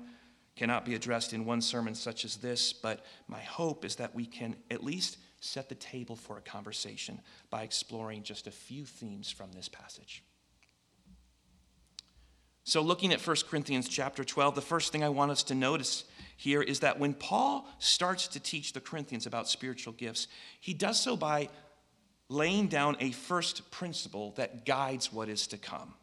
cannot 0.56 0.86
be 0.86 0.96
addressed 0.96 1.34
in 1.34 1.46
one 1.46 1.62
sermon 1.62 1.96
such 1.96 2.26
as 2.26 2.38
this, 2.38 2.74
but 2.74 3.06
my 3.28 3.40
hope 3.40 3.86
is 3.86 3.96
that 3.96 4.14
we 4.14 4.26
can 4.26 4.56
at 4.70 4.84
least 4.84 5.18
set 5.40 5.68
the 5.68 5.76
table 5.76 6.16
for 6.16 6.38
a 6.38 6.42
conversation 6.42 7.20
by 7.50 7.64
exploring 7.64 8.24
just 8.24 8.48
a 8.48 8.52
few 8.52 8.86
themes 8.86 9.32
from 9.32 9.52
this 9.52 9.68
passage. 9.68 10.24
So 12.66 12.82
looking 12.82 13.12
at 13.12 13.26
1 13.26 13.36
Corinthians 13.50 13.90
chapter 13.90 14.24
12, 14.24 14.56
the 14.56 14.62
first 14.62 14.92
thing 14.92 15.04
I 15.04 15.10
want 15.10 15.32
us 15.32 15.44
to 15.44 15.56
notice 15.56 16.06
here 16.38 16.62
is 16.62 16.80
that 16.80 16.98
when 16.98 17.14
Paul 17.14 17.68
starts 17.80 18.28
to 18.30 18.40
teach 18.40 18.72
the 18.72 18.80
Corinthians 18.80 19.26
about 19.26 19.50
spiritual 19.50 19.94
gifts, 19.94 20.28
he 20.62 20.74
does 20.74 21.00
so 21.00 21.18
by 21.18 21.50
laying 22.30 22.68
down 22.68 22.96
a 23.02 23.12
first 23.12 23.70
principle 23.70 24.32
that 24.38 24.66
guides 24.66 25.12
what 25.12 25.28
is 25.28 25.46
to 25.48 25.58
come. 25.58 25.94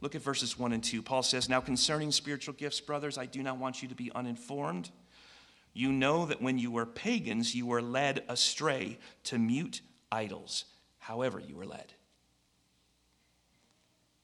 Look 0.00 0.14
at 0.14 0.22
verses 0.22 0.58
1 0.58 0.72
and 0.72 0.84
2. 0.84 1.02
Paul 1.02 1.22
says, 1.22 1.48
Now 1.48 1.60
concerning 1.60 2.12
spiritual 2.12 2.54
gifts, 2.54 2.80
brothers, 2.80 3.18
I 3.18 3.26
do 3.26 3.42
not 3.42 3.58
want 3.58 3.82
you 3.82 3.88
to 3.88 3.94
be 3.94 4.12
uninformed. 4.14 4.90
You 5.72 5.92
know 5.92 6.26
that 6.26 6.40
when 6.40 6.58
you 6.58 6.70
were 6.70 6.86
pagans, 6.86 7.54
you 7.54 7.66
were 7.66 7.82
led 7.82 8.24
astray 8.28 8.98
to 9.24 9.38
mute 9.38 9.80
idols, 10.10 10.64
however, 10.98 11.38
you 11.40 11.56
were 11.56 11.66
led. 11.66 11.92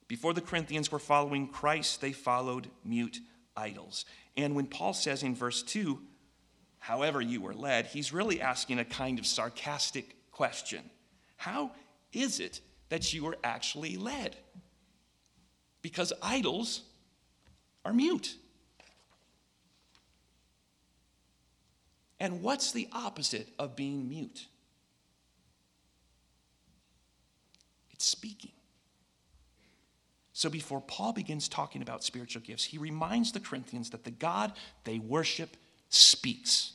Before 0.08 0.34
the 0.34 0.40
Corinthians 0.40 0.92
were 0.92 0.98
following 0.98 1.48
Christ, 1.48 2.00
they 2.00 2.12
followed 2.12 2.68
mute 2.84 3.20
idols. 3.56 4.04
And 4.36 4.54
when 4.54 4.66
Paul 4.66 4.94
says 4.94 5.22
in 5.22 5.34
verse 5.34 5.62
2, 5.62 6.00
however 6.78 7.20
you 7.20 7.40
were 7.40 7.54
led, 7.54 7.86
he's 7.86 8.12
really 8.12 8.40
asking 8.40 8.78
a 8.78 8.84
kind 8.84 9.18
of 9.18 9.26
sarcastic 9.26 10.16
question 10.30 10.82
How 11.36 11.72
is 12.12 12.40
it 12.40 12.60
that 12.88 13.12
you 13.14 13.24
were 13.24 13.38
actually 13.42 13.96
led? 13.96 14.36
Because 15.82 16.12
idols 16.22 16.82
are 17.84 17.92
mute. 17.92 18.36
And 22.20 22.40
what's 22.40 22.70
the 22.70 22.88
opposite 22.92 23.48
of 23.58 23.74
being 23.74 24.08
mute? 24.08 24.46
It's 27.90 28.04
speaking. 28.04 28.52
So 30.32 30.48
before 30.48 30.80
Paul 30.80 31.12
begins 31.12 31.48
talking 31.48 31.82
about 31.82 32.04
spiritual 32.04 32.42
gifts, 32.42 32.64
he 32.64 32.78
reminds 32.78 33.32
the 33.32 33.40
Corinthians 33.40 33.90
that 33.90 34.04
the 34.04 34.10
God 34.10 34.52
they 34.84 34.98
worship 34.98 35.56
speaks. 35.88 36.72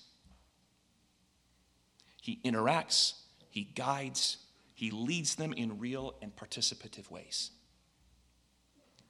He 2.21 2.39
interacts, 2.43 3.13
he 3.49 3.63
guides, 3.63 4.37
he 4.75 4.91
leads 4.91 5.35
them 5.35 5.53
in 5.53 5.79
real 5.79 6.15
and 6.21 6.35
participative 6.35 7.09
ways. 7.09 7.51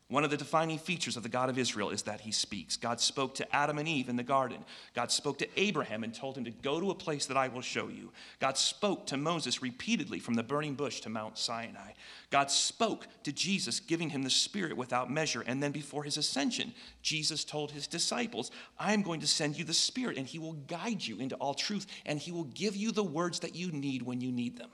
One 0.09 0.23
of 0.23 0.29
the 0.29 0.37
defining 0.37 0.79
features 0.79 1.17
of 1.17 1.23
the 1.23 1.29
God 1.29 1.49
of 1.49 1.57
Israel 1.57 1.89
is 1.89 2.03
that 2.03 2.21
he 2.21 2.31
speaks. 2.31 2.77
God 2.77 3.01
spoke 3.01 3.35
to 3.35 3.55
Adam 3.55 3.77
and 3.77 3.89
Eve 3.89 4.07
in 4.07 4.15
the 4.15 4.23
garden. 4.23 4.63
God 4.93 5.11
spoke 5.11 5.37
to 5.39 5.59
Abraham 5.59 6.05
and 6.05 6.13
told 6.13 6.37
him 6.37 6.45
to 6.45 6.51
go 6.51 6.79
to 6.79 6.91
a 6.91 6.95
place 6.95 7.25
that 7.25 7.35
I 7.35 7.49
will 7.49 7.61
show 7.61 7.89
you. 7.89 8.13
God 8.39 8.57
spoke 8.57 9.05
to 9.07 9.17
Moses 9.17 9.61
repeatedly 9.61 10.19
from 10.19 10.35
the 10.35 10.43
burning 10.43 10.75
bush 10.75 11.01
to 11.01 11.09
Mount 11.09 11.37
Sinai. 11.37 11.91
God 12.29 12.49
spoke 12.49 13.07
to 13.23 13.33
Jesus, 13.33 13.81
giving 13.81 14.09
him 14.09 14.23
the 14.23 14.29
Spirit 14.29 14.77
without 14.77 15.11
measure. 15.11 15.43
And 15.45 15.61
then 15.61 15.73
before 15.73 16.05
his 16.05 16.15
ascension, 16.15 16.73
Jesus 17.01 17.43
told 17.43 17.71
his 17.71 17.85
disciples, 17.85 18.49
I 18.79 18.93
am 18.93 19.01
going 19.01 19.19
to 19.19 19.27
send 19.27 19.57
you 19.57 19.65
the 19.65 19.73
Spirit, 19.73 20.17
and 20.17 20.25
he 20.25 20.39
will 20.39 20.53
guide 20.53 21.05
you 21.05 21.19
into 21.19 21.35
all 21.35 21.53
truth, 21.53 21.85
and 22.05 22.17
he 22.17 22.31
will 22.31 22.45
give 22.45 22.77
you 22.77 22.93
the 22.93 23.03
words 23.03 23.41
that 23.41 23.55
you 23.55 23.73
need 23.73 24.03
when 24.03 24.21
you 24.21 24.31
need 24.31 24.57
them. 24.57 24.71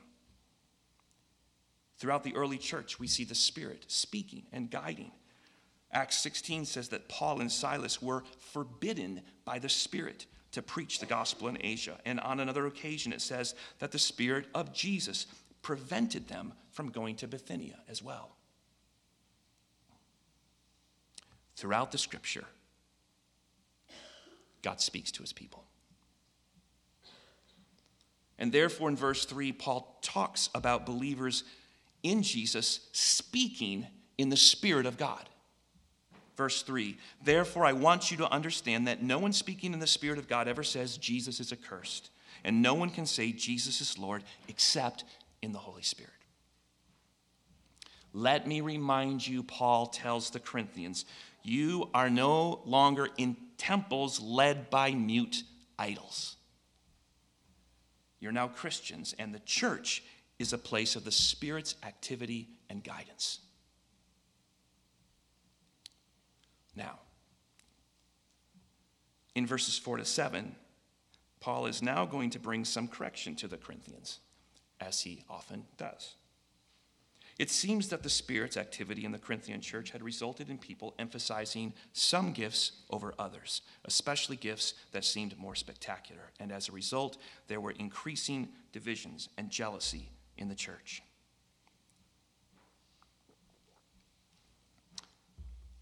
Throughout 1.98 2.24
the 2.24 2.36
early 2.36 2.60
church, 2.60 3.00
we 3.00 3.08
see 3.08 3.24
the 3.24 3.34
Spirit 3.34 3.86
speaking 3.88 4.44
and 4.52 4.70
guiding. 4.70 5.12
Acts 5.94 6.18
16 6.18 6.66
says 6.66 6.90
that 6.90 7.08
Paul 7.08 7.40
and 7.40 7.52
Silas 7.52 8.02
were 8.02 8.24
forbidden 8.40 9.22
by 9.46 9.60
the 9.60 9.70
Spirit 9.70 10.26
to 10.52 10.62
preach 10.62 11.00
the 11.00 11.06
gospel 11.06 11.48
in 11.48 11.58
Asia. 11.62 12.00
And 12.06 12.20
on 12.20 12.40
another 12.40 12.66
occasion, 12.66 13.14
it 13.14 13.22
says 13.22 13.56
that 13.80 13.92
the 13.92 14.00
Spirit 14.00 14.48
of 14.56 14.74
Jesus 14.74 15.28
prevented 15.62 16.28
them 16.28 16.54
from 16.72 16.90
going 16.90 17.16
to 17.18 17.28
Bithynia 17.28 17.80
as 17.88 18.02
well. 18.02 18.36
Throughout 21.56 21.92
the 21.92 21.98
scripture, 21.98 22.46
God 24.64 24.82
speaks 24.82 25.12
to 25.12 25.22
his 25.22 25.34
people. 25.34 25.64
And 28.40 28.52
therefore, 28.52 28.90
in 28.90 28.96
verse 28.96 29.26
3, 29.26 29.52
Paul 29.52 30.00
talks 30.02 30.50
about 30.56 30.86
believers 30.86 31.44
in 32.02 32.24
Jesus 32.24 32.90
speaking 32.92 33.88
in 34.18 34.30
the 34.30 34.38
Spirit 34.38 34.86
of 34.86 34.98
God. 34.98 35.30
Verse 36.36 36.62
3 36.63 36.98
Therefore, 37.24 37.66
I 37.66 37.74
want 37.74 38.12
you 38.12 38.18
to 38.18 38.32
understand 38.32 38.88
that 38.88 39.04
no 39.04 39.20
one 39.20 39.34
speaking 39.34 39.74
in 39.74 39.80
the 39.80 39.88
Spirit 39.88 40.20
of 40.20 40.28
God 40.28 40.48
ever 40.48 40.63
says 40.63 40.98
Jesus 40.98 41.40
is 41.40 41.52
accursed, 41.52 42.10
and 42.44 42.62
no 42.62 42.74
one 42.74 42.90
can 42.90 43.06
say 43.06 43.32
Jesus 43.32 43.82
is 43.82 43.98
Lord 43.98 44.24
except 44.48 45.04
in 45.42 45.52
the 45.52 45.60
Holy 45.60 45.84
Spirit. 45.84 46.12
Let 48.13 48.48
me 48.48 48.62
remind 48.62 49.25
you, 49.25 49.42
Paul 49.42 49.88
tells 49.88 50.30
the 50.30 50.40
Corinthians, 50.40 51.06
you 51.42 51.90
are 51.94 52.10
no 52.10 52.62
longer 52.66 53.10
in 53.18 53.36
temples 53.58 54.20
led 54.20 54.70
by 54.70 54.92
mute 54.92 55.44
idols. 55.80 56.38
You're 58.20 58.32
now 58.32 58.48
Christians, 58.48 59.13
and 59.18 59.34
the 59.34 59.40
church 59.40 60.04
is 60.40 60.54
a 60.54 60.58
place 60.58 60.96
of 60.96 61.04
the 61.04 61.12
Spirit's 61.12 61.75
activity 61.84 62.48
and 62.70 62.84
guidance. 62.84 63.40
Now, 66.75 67.00
in 69.36 69.46
verses 69.48 69.77
4 69.77 69.98
to 69.98 70.06
7, 70.06 70.56
Paul 71.39 71.65
is 71.65 71.82
now 71.82 72.06
going 72.06 72.30
to 72.32 72.39
bring 72.39 72.65
some 72.65 72.88
correction 72.88 73.36
to 73.38 73.48
the 73.48 73.58
Corinthians, 73.58 74.20
as 74.80 75.01
he 75.01 75.24
often 75.30 75.65
does. 75.77 76.15
It 77.39 77.50
seems 77.50 77.89
that 77.89 78.03
the 78.03 78.10
Spirit's 78.10 78.58
activity 78.58 79.06
in 79.06 79.12
the 79.12 79.18
Corinthian 79.18 79.60
church 79.60 79.89
had 79.89 80.03
resulted 80.03 80.50
in 80.50 80.58
people 80.60 80.94
emphasizing 81.00 81.74
some 81.92 82.32
gifts 82.32 82.84
over 82.92 83.15
others, 83.18 83.62
especially 83.86 84.36
gifts 84.36 84.75
that 84.92 85.03
seemed 85.03 85.38
more 85.38 85.56
spectacular. 85.56 86.32
And 86.39 86.51
as 86.51 86.70
a 86.70 86.74
result, 86.74 87.18
there 87.48 87.60
were 87.60 87.72
increasing 87.72 88.50
divisions 88.72 89.30
and 89.38 89.50
jealousy 89.50 90.12
in 90.38 90.48
the 90.48 90.56
church. 90.56 91.01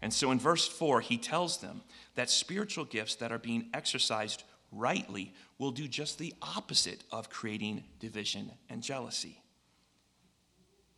And 0.02 0.12
so 0.12 0.32
in 0.32 0.38
verse 0.40 0.66
4, 0.66 1.00
he 1.00 1.16
tells 1.16 1.58
them 1.58 1.82
that 2.16 2.28
spiritual 2.28 2.84
gifts 2.84 3.14
that 3.16 3.32
are 3.32 3.38
being 3.38 3.70
exercised 3.72 4.42
rightly 4.72 5.32
will 5.58 5.70
do 5.70 5.86
just 5.86 6.18
the 6.18 6.34
opposite 6.42 7.04
of 7.12 7.30
creating 7.30 7.84
division 8.00 8.50
and 8.68 8.82
jealousy. 8.82 9.40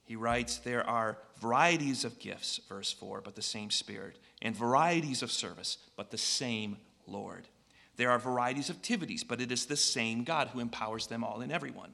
He 0.04 0.16
writes, 0.16 0.56
There 0.58 0.88
are 0.88 1.18
varieties 1.40 2.04
of 2.04 2.18
gifts, 2.18 2.60
verse 2.68 2.92
4, 2.92 3.20
but 3.20 3.36
the 3.36 3.42
same 3.42 3.70
Spirit, 3.70 4.18
and 4.40 4.56
varieties 4.56 5.22
of 5.22 5.30
service, 5.30 5.78
but 5.96 6.10
the 6.10 6.18
same 6.18 6.78
Lord. 7.06 7.48
There 7.96 8.10
are 8.10 8.18
varieties 8.18 8.70
of 8.70 8.76
activities, 8.76 9.22
but 9.22 9.40
it 9.40 9.52
is 9.52 9.66
the 9.66 9.76
same 9.76 10.24
God 10.24 10.48
who 10.48 10.60
empowers 10.60 11.06
them 11.06 11.22
all 11.22 11.42
in 11.42 11.52
everyone. 11.52 11.92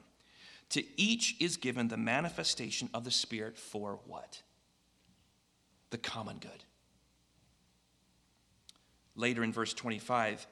To 0.69 0.83
each 0.97 1.35
is 1.39 1.57
given 1.57 1.89
the 1.89 1.97
manifestation 1.97 2.89
of 2.93 3.03
the 3.03 3.11
Spirit 3.11 3.57
for 3.57 3.99
what? 4.05 4.41
The 5.89 5.97
common 5.97 6.37
good. 6.37 6.63
Later 9.15 9.43
in 9.43 9.51
verse 9.51 9.73
25, 9.73 10.47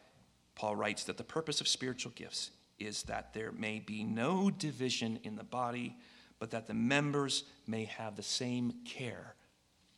Paul 0.56 0.76
writes 0.76 1.06
that 1.06 1.18
the 1.18 1.24
purpose 1.24 1.62
of 1.62 1.68
spiritual 1.68 2.12
gifts 2.16 2.52
is 2.78 3.04
that 3.04 3.34
there 3.34 3.52
may 3.52 3.80
be 3.80 4.04
no 4.04 4.50
division 4.50 5.20
in 5.24 5.36
the 5.36 5.44
body, 5.44 5.96
but 6.40 6.52
that 6.52 6.68
the 6.68 6.74
members 6.74 7.44
may 7.68 7.86
have 7.86 8.16
the 8.16 8.24
same 8.24 8.74
care 8.86 9.36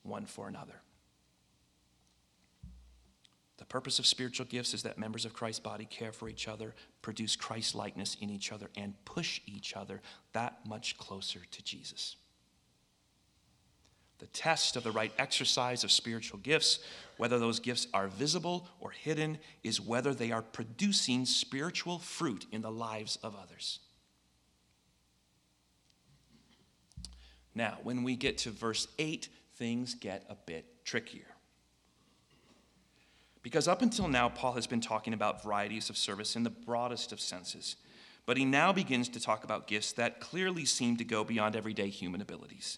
one 0.04 0.26
for 0.26 0.48
another. 0.48 0.82
The 3.58 3.66
purpose 3.66 4.00
of 4.00 4.08
spiritual 4.08 4.48
gifts 4.48 4.74
is 4.74 4.82
that 4.84 4.98
members 4.98 5.24
of 5.24 5.34
Christ's 5.34 5.60
body 5.60 5.86
care 5.86 6.12
for 6.12 6.28
each 6.28 6.48
other, 6.48 6.74
produce 7.04 7.36
Christ 7.36 7.76
likeness 7.76 8.18
in 8.20 8.32
each 8.32 8.52
other, 8.52 8.72
and 8.76 8.96
push 9.06 9.40
each 9.46 9.76
other 9.76 10.02
that 10.34 10.66
much 10.66 10.98
closer 10.98 11.42
to 11.52 11.64
Jesus. 11.64 12.16
The 14.22 14.28
test 14.28 14.76
of 14.76 14.84
the 14.84 14.92
right 14.92 15.12
exercise 15.18 15.84
of 15.84 15.92
spiritual 15.92 16.38
gifts, 16.44 16.78
whether 17.18 17.40
those 17.40 17.60
gifts 17.60 17.88
are 17.92 18.08
visible 18.08 18.68
or 18.80 18.92
hidden, 18.92 19.40
is 19.64 19.82
whether 19.82 20.14
they 20.14 20.32
are 20.32 20.44
producing 20.44 21.26
spiritual 21.26 21.98
fruit 21.98 22.46
in 22.52 22.62
the 22.62 22.72
lives 22.72 23.18
of 23.24 23.36
others. 23.36 23.80
Now, 27.56 27.80
when 27.82 28.04
we 28.04 28.16
get 28.16 28.38
to 28.40 28.52
verse 28.52 28.88
8, 29.00 29.28
things 29.56 29.96
get 29.96 30.24
a 30.30 30.36
bit 30.36 30.86
trickier. 30.86 31.26
Because 33.42 33.68
up 33.68 33.82
until 33.82 34.08
now, 34.08 34.30
Paul 34.30 34.54
has 34.54 34.68
been 34.68 34.82
talking 34.82 35.14
about 35.16 35.42
varieties 35.42 35.90
of 35.90 35.98
service 35.98 36.36
in 36.36 36.44
the 36.44 36.52
broadest 36.52 37.12
of 37.12 37.20
senses. 37.20 37.76
But 38.28 38.38
he 38.38 38.46
now 38.46 38.72
begins 38.72 39.10
to 39.10 39.20
talk 39.20 39.44
about 39.44 39.66
gifts 39.66 39.94
that 39.94 40.20
clearly 40.20 40.64
seem 40.64 40.96
to 40.98 41.04
go 41.04 41.24
beyond 41.24 41.56
everyday 41.56 41.90
human 41.90 42.22
abilities. 42.22 42.78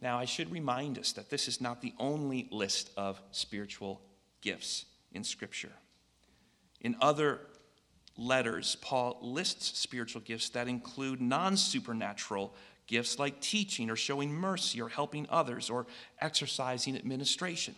Now, 0.00 0.18
I 0.18 0.24
should 0.26 0.52
remind 0.52 0.98
us 0.98 1.12
that 1.12 1.30
this 1.30 1.48
is 1.48 1.60
not 1.60 1.80
the 1.80 1.94
only 1.98 2.48
list 2.50 2.90
of 2.96 3.20
spiritual 3.30 4.02
gifts 4.42 4.84
in 5.12 5.24
Scripture. 5.24 5.72
In 6.80 6.96
other 7.00 7.40
letters, 8.16 8.76
Paul 8.80 9.18
lists 9.22 9.78
spiritual 9.78 10.20
gifts 10.20 10.50
that 10.50 10.68
include 10.68 11.20
non 11.20 11.56
supernatural 11.56 12.54
gifts 12.86 13.18
like 13.18 13.40
teaching 13.40 13.90
or 13.90 13.96
showing 13.96 14.32
mercy 14.32 14.80
or 14.80 14.88
helping 14.88 15.26
others 15.30 15.70
or 15.70 15.86
exercising 16.20 16.96
administration. 16.96 17.74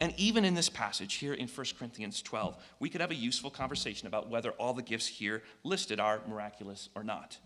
And 0.00 0.14
even 0.16 0.44
in 0.44 0.54
this 0.54 0.68
passage 0.68 1.14
here 1.14 1.34
in 1.34 1.46
1 1.46 1.66
Corinthians 1.78 2.22
12, 2.22 2.56
we 2.80 2.88
could 2.88 3.00
have 3.00 3.12
a 3.12 3.14
useful 3.14 3.50
conversation 3.50 4.08
about 4.08 4.28
whether 4.28 4.50
all 4.52 4.74
the 4.74 4.82
gifts 4.82 5.06
here 5.06 5.42
listed 5.62 6.00
are 6.00 6.22
miraculous 6.26 6.88
or 6.96 7.04
not. 7.04 7.38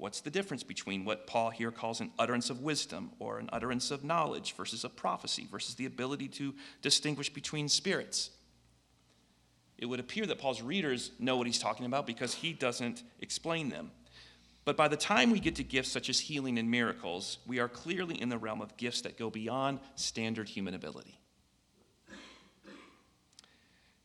What's 0.00 0.22
the 0.22 0.30
difference 0.30 0.62
between 0.62 1.04
what 1.04 1.26
Paul 1.26 1.50
here 1.50 1.70
calls 1.70 2.00
an 2.00 2.10
utterance 2.18 2.48
of 2.48 2.62
wisdom 2.62 3.10
or 3.18 3.38
an 3.38 3.50
utterance 3.52 3.90
of 3.90 4.02
knowledge 4.02 4.54
versus 4.56 4.82
a 4.82 4.88
prophecy 4.88 5.46
versus 5.50 5.74
the 5.74 5.84
ability 5.84 6.28
to 6.28 6.54
distinguish 6.80 7.28
between 7.30 7.68
spirits? 7.68 8.30
It 9.76 9.84
would 9.84 10.00
appear 10.00 10.24
that 10.24 10.38
Paul's 10.38 10.62
readers 10.62 11.10
know 11.18 11.36
what 11.36 11.46
he's 11.46 11.58
talking 11.58 11.84
about 11.84 12.06
because 12.06 12.32
he 12.32 12.54
doesn't 12.54 13.02
explain 13.20 13.68
them. 13.68 13.90
But 14.64 14.74
by 14.74 14.88
the 14.88 14.96
time 14.96 15.30
we 15.30 15.38
get 15.38 15.56
to 15.56 15.64
gifts 15.64 15.90
such 15.90 16.08
as 16.08 16.18
healing 16.18 16.58
and 16.58 16.70
miracles, 16.70 17.36
we 17.46 17.58
are 17.58 17.68
clearly 17.68 18.18
in 18.18 18.30
the 18.30 18.38
realm 18.38 18.62
of 18.62 18.78
gifts 18.78 19.02
that 19.02 19.18
go 19.18 19.28
beyond 19.28 19.80
standard 19.96 20.48
human 20.48 20.72
ability. 20.72 21.20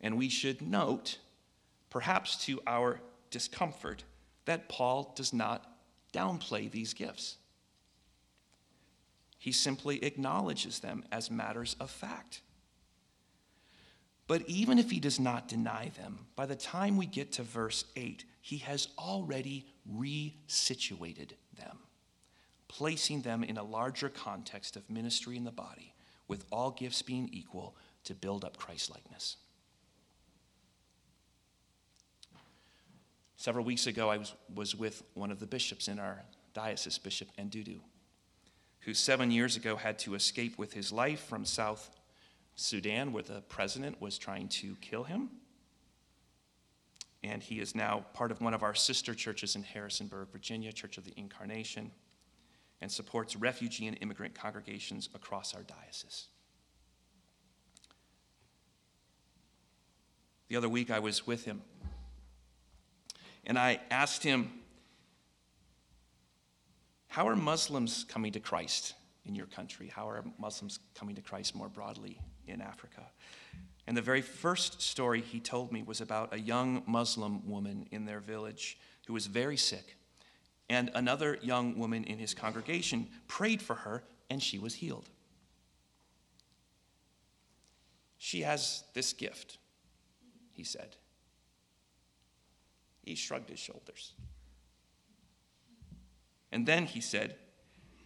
And 0.02 0.18
we 0.18 0.28
should 0.28 0.62
note, 0.62 1.20
perhaps 1.90 2.36
to 2.48 2.60
our 2.68 3.00
discomfort, 3.32 4.04
that 4.44 4.68
Paul 4.68 5.14
does 5.16 5.32
not 5.32 5.72
downplay 6.16 6.72
these 6.72 6.94
gifts. 6.94 7.38
he 9.46 9.52
simply 9.52 10.04
acknowledges 10.04 10.80
them 10.80 11.04
as 11.12 11.30
matters 11.30 11.76
of 11.80 11.92
fact. 11.92 12.42
But 14.26 14.42
even 14.48 14.80
if 14.80 14.90
he 14.90 15.00
does 15.00 15.20
not 15.20 15.48
deny 15.48 15.92
them, 15.96 16.26
by 16.36 16.48
the 16.48 16.56
time 16.56 16.98
we 16.98 17.06
get 17.06 17.34
to 17.34 17.44
verse 17.44 17.86
8, 17.96 18.26
he 18.42 18.58
has 18.58 18.88
already 18.98 19.68
resituated 19.88 21.34
them, 21.60 21.78
placing 22.68 23.22
them 23.22 23.44
in 23.44 23.60
a 23.60 23.64
larger 23.64 24.10
context 24.10 24.76
of 24.76 24.90
ministry 24.90 25.38
in 25.38 25.44
the 25.44 25.52
body, 25.52 25.94
with 26.28 26.44
all 26.52 26.72
gifts 26.72 27.04
being 27.04 27.30
equal 27.32 27.76
to 28.06 28.16
build 28.16 28.44
up 28.44 28.58
Christlikeness. 28.58 29.38
Several 33.46 33.64
weeks 33.64 33.86
ago, 33.86 34.10
I 34.10 34.18
was, 34.18 34.34
was 34.56 34.76
with 34.76 35.04
one 35.14 35.30
of 35.30 35.40
the 35.40 35.46
bishops 35.46 35.88
in 35.88 36.00
our 36.00 36.24
diocese, 36.56 36.98
Bishop 36.98 37.28
Ndudu 37.38 37.80
who 38.80 38.96
seven 38.96 39.30
years 39.30 39.56
ago 39.56 39.76
had 39.76 40.00
to 40.00 40.16
escape 40.16 40.58
with 40.58 40.74
his 40.74 40.92
life 40.92 41.20
from 41.20 41.46
South 41.46 41.92
Sudan, 42.56 43.14
where 43.14 43.22
the 43.22 43.42
president 43.42 44.02
was 44.02 44.18
trying 44.18 44.48
to 44.48 44.76
kill 44.82 45.04
him. 45.04 45.30
And 47.24 47.44
he 47.44 47.60
is 47.60 47.76
now 47.76 48.08
part 48.16 48.32
of 48.32 48.42
one 48.42 48.56
of 48.56 48.64
our 48.64 48.74
sister 48.74 49.14
churches 49.14 49.56
in 49.56 49.62
Harrisonburg, 49.62 50.30
Virginia, 50.32 50.72
Church 50.72 50.98
of 50.98 51.06
the 51.06 51.14
Incarnation, 51.16 51.92
and 52.82 52.92
supports 52.92 53.36
refugee 53.36 53.86
and 53.86 53.96
immigrant 54.02 54.34
congregations 54.34 55.08
across 55.14 55.54
our 55.54 55.62
diocese. 55.62 56.30
The 60.48 60.56
other 60.56 60.70
week 60.70 60.90
I 60.90 60.98
was 60.98 61.28
with 61.28 61.46
him, 61.46 61.62
and 63.46 63.58
I 63.58 63.80
asked 63.90 64.24
him 64.24 64.52
how 67.16 67.30
are 67.30 67.36
Muslims 67.36 68.06
coming 68.10 68.34
to 68.34 68.42
Christ 68.42 68.94
in 69.26 69.36
your 69.36 69.46
country? 69.46 69.88
How 69.88 70.10
are 70.10 70.22
Muslims 70.38 70.80
coming 70.96 71.16
to 71.16 71.22
Christ 71.22 71.56
more 71.56 71.70
broadly 71.70 72.20
in 72.46 72.60
Africa? 72.60 73.04
And 73.88 73.96
the 73.96 74.02
very 74.02 74.22
first 74.22 74.82
story 74.82 75.22
he 75.22 75.40
told 75.40 75.72
me 75.72 75.82
was 75.82 76.02
about 76.02 76.34
a 76.34 76.40
young 76.40 76.84
Muslim 76.86 77.48
woman 77.48 77.88
in 77.92 78.06
their 78.06 78.20
village 78.20 78.78
who 79.08 79.14
was 79.14 79.28
very 79.28 79.56
sick. 79.56 79.96
And 80.70 80.92
another 80.94 81.38
young 81.42 81.78
woman 81.78 82.04
in 82.04 82.18
his 82.18 82.34
congregation 82.34 83.08
prayed 83.28 83.62
for 83.62 83.76
her, 83.76 84.04
and 84.30 84.44
she 84.44 84.58
was 84.60 84.74
healed. 84.74 85.08
She 88.18 88.42
has 88.42 88.84
this 88.94 89.14
gift, 89.14 89.58
he 90.52 90.64
said. 90.64 90.96
He 93.06 93.16
shrugged 93.16 93.50
his 93.50 93.60
shoulders. 93.60 94.14
And 96.52 96.66
then 96.66 96.86
he 96.86 97.02
said, 97.02 97.36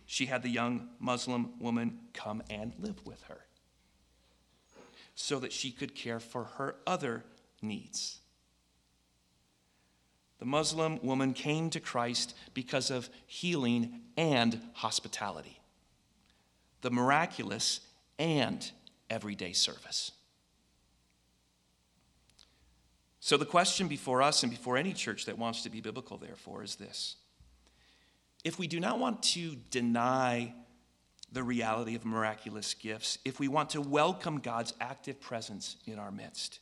she 0.05 0.25
had 0.25 0.43
the 0.43 0.49
young 0.49 0.89
Muslim 0.99 1.59
woman 1.59 1.99
come 2.13 2.43
and 2.49 2.73
live 2.79 3.05
with 3.05 3.21
her 3.23 3.45
so 5.15 5.39
that 5.39 5.53
she 5.53 5.71
could 5.71 5.95
care 5.95 6.19
for 6.19 6.45
her 6.45 6.75
other 6.87 7.23
needs. 7.61 8.19
The 10.39 10.45
Muslim 10.45 10.99
woman 11.03 11.33
came 11.33 11.69
to 11.69 11.79
Christ 11.79 12.35
because 12.53 12.89
of 12.89 13.09
healing 13.27 14.01
and 14.17 14.61
hospitality, 14.73 15.59
the 16.81 16.89
miraculous 16.89 17.81
and 18.17 18.69
everyday 19.09 19.53
service. 19.53 20.13
So, 23.21 23.35
the 23.35 23.45
question 23.45 23.87
before 23.87 24.21
us 24.21 24.43
and 24.43 24.51
before 24.51 24.77
any 24.77 24.93
church 24.93 25.25
that 25.25 25.37
wants 25.37 25.63
to 25.63 25.69
be 25.69 25.81
biblical, 25.81 26.17
therefore, 26.17 26.63
is 26.63 26.75
this 26.75 27.15
if 28.43 28.57
we 28.57 28.67
do 28.67 28.79
not 28.79 28.99
want 28.99 29.21
to 29.23 29.55
deny 29.69 30.53
the 31.31 31.43
reality 31.43 31.95
of 31.95 32.05
miraculous 32.05 32.73
gifts, 32.73 33.19
if 33.25 33.39
we 33.39 33.47
want 33.47 33.71
to 33.71 33.81
welcome 33.81 34.39
God's 34.39 34.73
active 34.79 35.19
presence 35.19 35.75
in 35.85 35.99
our 35.99 36.11
midst, 36.11 36.59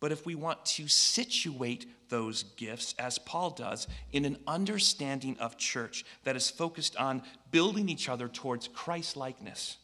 but 0.00 0.12
if 0.12 0.24
we 0.24 0.34
want 0.34 0.64
to 0.64 0.88
situate 0.88 1.86
those 2.08 2.44
gifts, 2.44 2.94
as 2.98 3.18
Paul 3.18 3.50
does, 3.50 3.88
in 4.12 4.24
an 4.24 4.38
understanding 4.46 5.36
of 5.40 5.58
church 5.58 6.04
that 6.24 6.36
is 6.36 6.48
focused 6.48 6.96
on 6.96 7.22
building 7.50 7.88
each 7.88 8.08
other 8.08 8.28
towards 8.28 8.68
Christ 8.68 9.16
likeness, 9.16 9.76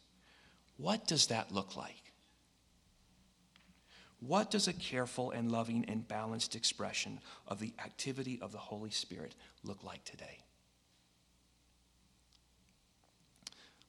what 0.77 1.07
does 1.07 1.27
that 1.27 1.53
look 1.53 1.77
like? 1.77 2.04
What 4.27 4.51
does 4.51 4.69
a 4.69 4.73
careful 4.73 5.33
and 5.33 5.53
loving 5.53 5.85
and 5.87 6.07
balanced 6.07 6.57
expression 6.57 7.21
of 7.47 7.59
the 7.59 7.75
activity 7.79 8.39
of 8.41 8.53
the 8.53 8.59
Holy 8.59 8.91
Spirit 8.91 9.35
look 9.63 9.85
like 9.85 10.05
today? 10.05 10.39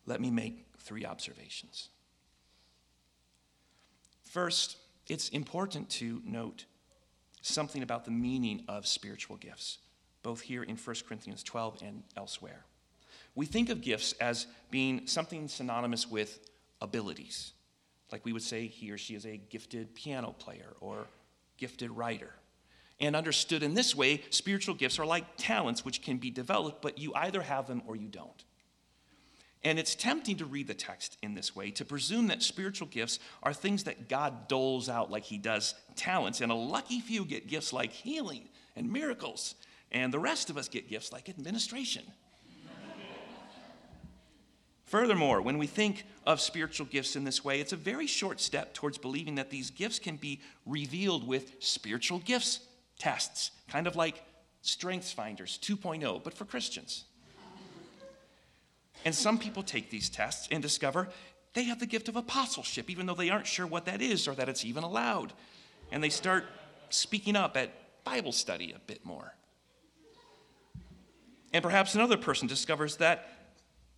Let 0.05 0.19
me 0.19 0.29
make 0.29 0.65
three 0.79 1.05
observations. 1.05 1.89
First, 4.23 4.77
it's 5.07 5.29
important 5.29 5.89
to 5.91 6.21
note 6.25 6.65
something 7.41 7.81
about 7.81 8.03
the 8.03 8.11
meaning 8.11 8.63
of 8.67 8.85
spiritual 8.85 9.37
gifts, 9.37 9.77
both 10.21 10.41
here 10.41 10.63
in 10.63 10.75
1 10.75 10.95
Corinthians 11.07 11.43
12 11.43 11.81
and 11.81 12.03
elsewhere. 12.17 12.65
We 13.35 13.45
think 13.45 13.69
of 13.69 13.81
gifts 13.81 14.13
as 14.19 14.47
being 14.69 15.07
something 15.07 15.47
synonymous 15.47 16.09
with 16.09 16.39
abilities, 16.81 17.53
like 18.15 18.23
we 18.23 18.31
would 18.31 18.41
say 18.41 18.67
he 18.67 18.91
or 18.91 18.97
she 18.97 19.13
is 19.13 19.25
a 19.25 19.35
gifted 19.35 19.93
piano 19.93 20.33
player 20.39 20.73
or 20.79 21.05
gifted 21.57 21.91
writer. 21.91 22.31
And 23.01 23.13
understood 23.13 23.61
in 23.61 23.73
this 23.73 23.93
way, 23.93 24.23
spiritual 24.29 24.73
gifts 24.73 24.99
are 24.99 25.05
like 25.05 25.25
talents 25.35 25.83
which 25.83 26.01
can 26.01 26.15
be 26.15 26.31
developed, 26.31 26.81
but 26.81 26.97
you 26.97 27.13
either 27.13 27.41
have 27.41 27.67
them 27.67 27.81
or 27.85 27.97
you 27.97 28.07
don't. 28.07 28.45
And 29.65 29.77
it's 29.77 29.95
tempting 29.95 30.37
to 30.37 30.45
read 30.45 30.67
the 30.67 30.73
text 30.73 31.17
in 31.23 31.33
this 31.33 31.57
way, 31.57 31.71
to 31.71 31.83
presume 31.83 32.27
that 32.27 32.41
spiritual 32.41 32.87
gifts 32.87 33.19
are 33.43 33.51
things 33.51 33.83
that 33.83 34.07
God 34.07 34.47
doles 34.47 34.87
out 34.87 35.11
like 35.11 35.23
he 35.23 35.37
does 35.37 35.75
talents, 35.97 36.39
and 36.39 36.53
a 36.53 36.55
lucky 36.55 37.01
few 37.01 37.25
get 37.25 37.49
gifts 37.49 37.73
like 37.73 37.91
healing 37.91 38.47
and 38.77 38.89
miracles, 38.89 39.55
and 39.91 40.13
the 40.13 40.19
rest 40.19 40.49
of 40.49 40.57
us 40.57 40.69
get 40.69 40.87
gifts 40.87 41.11
like 41.11 41.27
administration. 41.27 42.03
Furthermore, 44.85 45.41
when 45.41 45.57
we 45.57 45.67
think 45.67 46.05
of 46.25 46.39
spiritual 46.39 46.85
gifts 46.85 47.15
in 47.15 47.23
this 47.23 47.43
way, 47.43 47.59
it's 47.59 47.73
a 47.73 47.77
very 47.77 48.07
short 48.07 48.39
step 48.39 48.73
towards 48.73 48.97
believing 48.97 49.35
that 49.35 49.49
these 49.49 49.71
gifts 49.71 49.99
can 49.99 50.15
be 50.15 50.41
revealed 50.65 51.27
with 51.27 51.53
spiritual 51.59 52.19
gifts 52.19 52.59
tests, 52.99 53.51
kind 53.67 53.87
of 53.87 53.95
like 53.95 54.23
Strengths 54.61 55.11
Finders 55.11 55.59
2.0, 55.61 56.23
but 56.23 56.33
for 56.33 56.45
Christians. 56.45 57.05
And 59.03 59.13
some 59.13 59.37
people 59.37 59.63
take 59.63 59.89
these 59.89 60.09
tests 60.09 60.47
and 60.51 60.61
discover 60.61 61.09
they 61.53 61.63
have 61.63 61.79
the 61.79 61.85
gift 61.85 62.09
of 62.09 62.15
apostleship, 62.15 62.89
even 62.89 63.05
though 63.05 63.13
they 63.13 63.29
aren't 63.29 63.47
sure 63.47 63.65
what 63.65 63.85
that 63.85 64.01
is 64.01 64.27
or 64.27 64.35
that 64.35 64.49
it's 64.49 64.65
even 64.65 64.83
allowed. 64.83 65.33
And 65.91 66.03
they 66.03 66.09
start 66.09 66.45
speaking 66.89 67.35
up 67.35 67.55
at 67.57 67.71
Bible 68.03 68.31
study 68.31 68.73
a 68.75 68.79
bit 68.79 69.05
more. 69.05 69.33
And 71.53 71.63
perhaps 71.63 71.95
another 71.95 72.17
person 72.17 72.47
discovers 72.47 72.97
that 72.97 73.29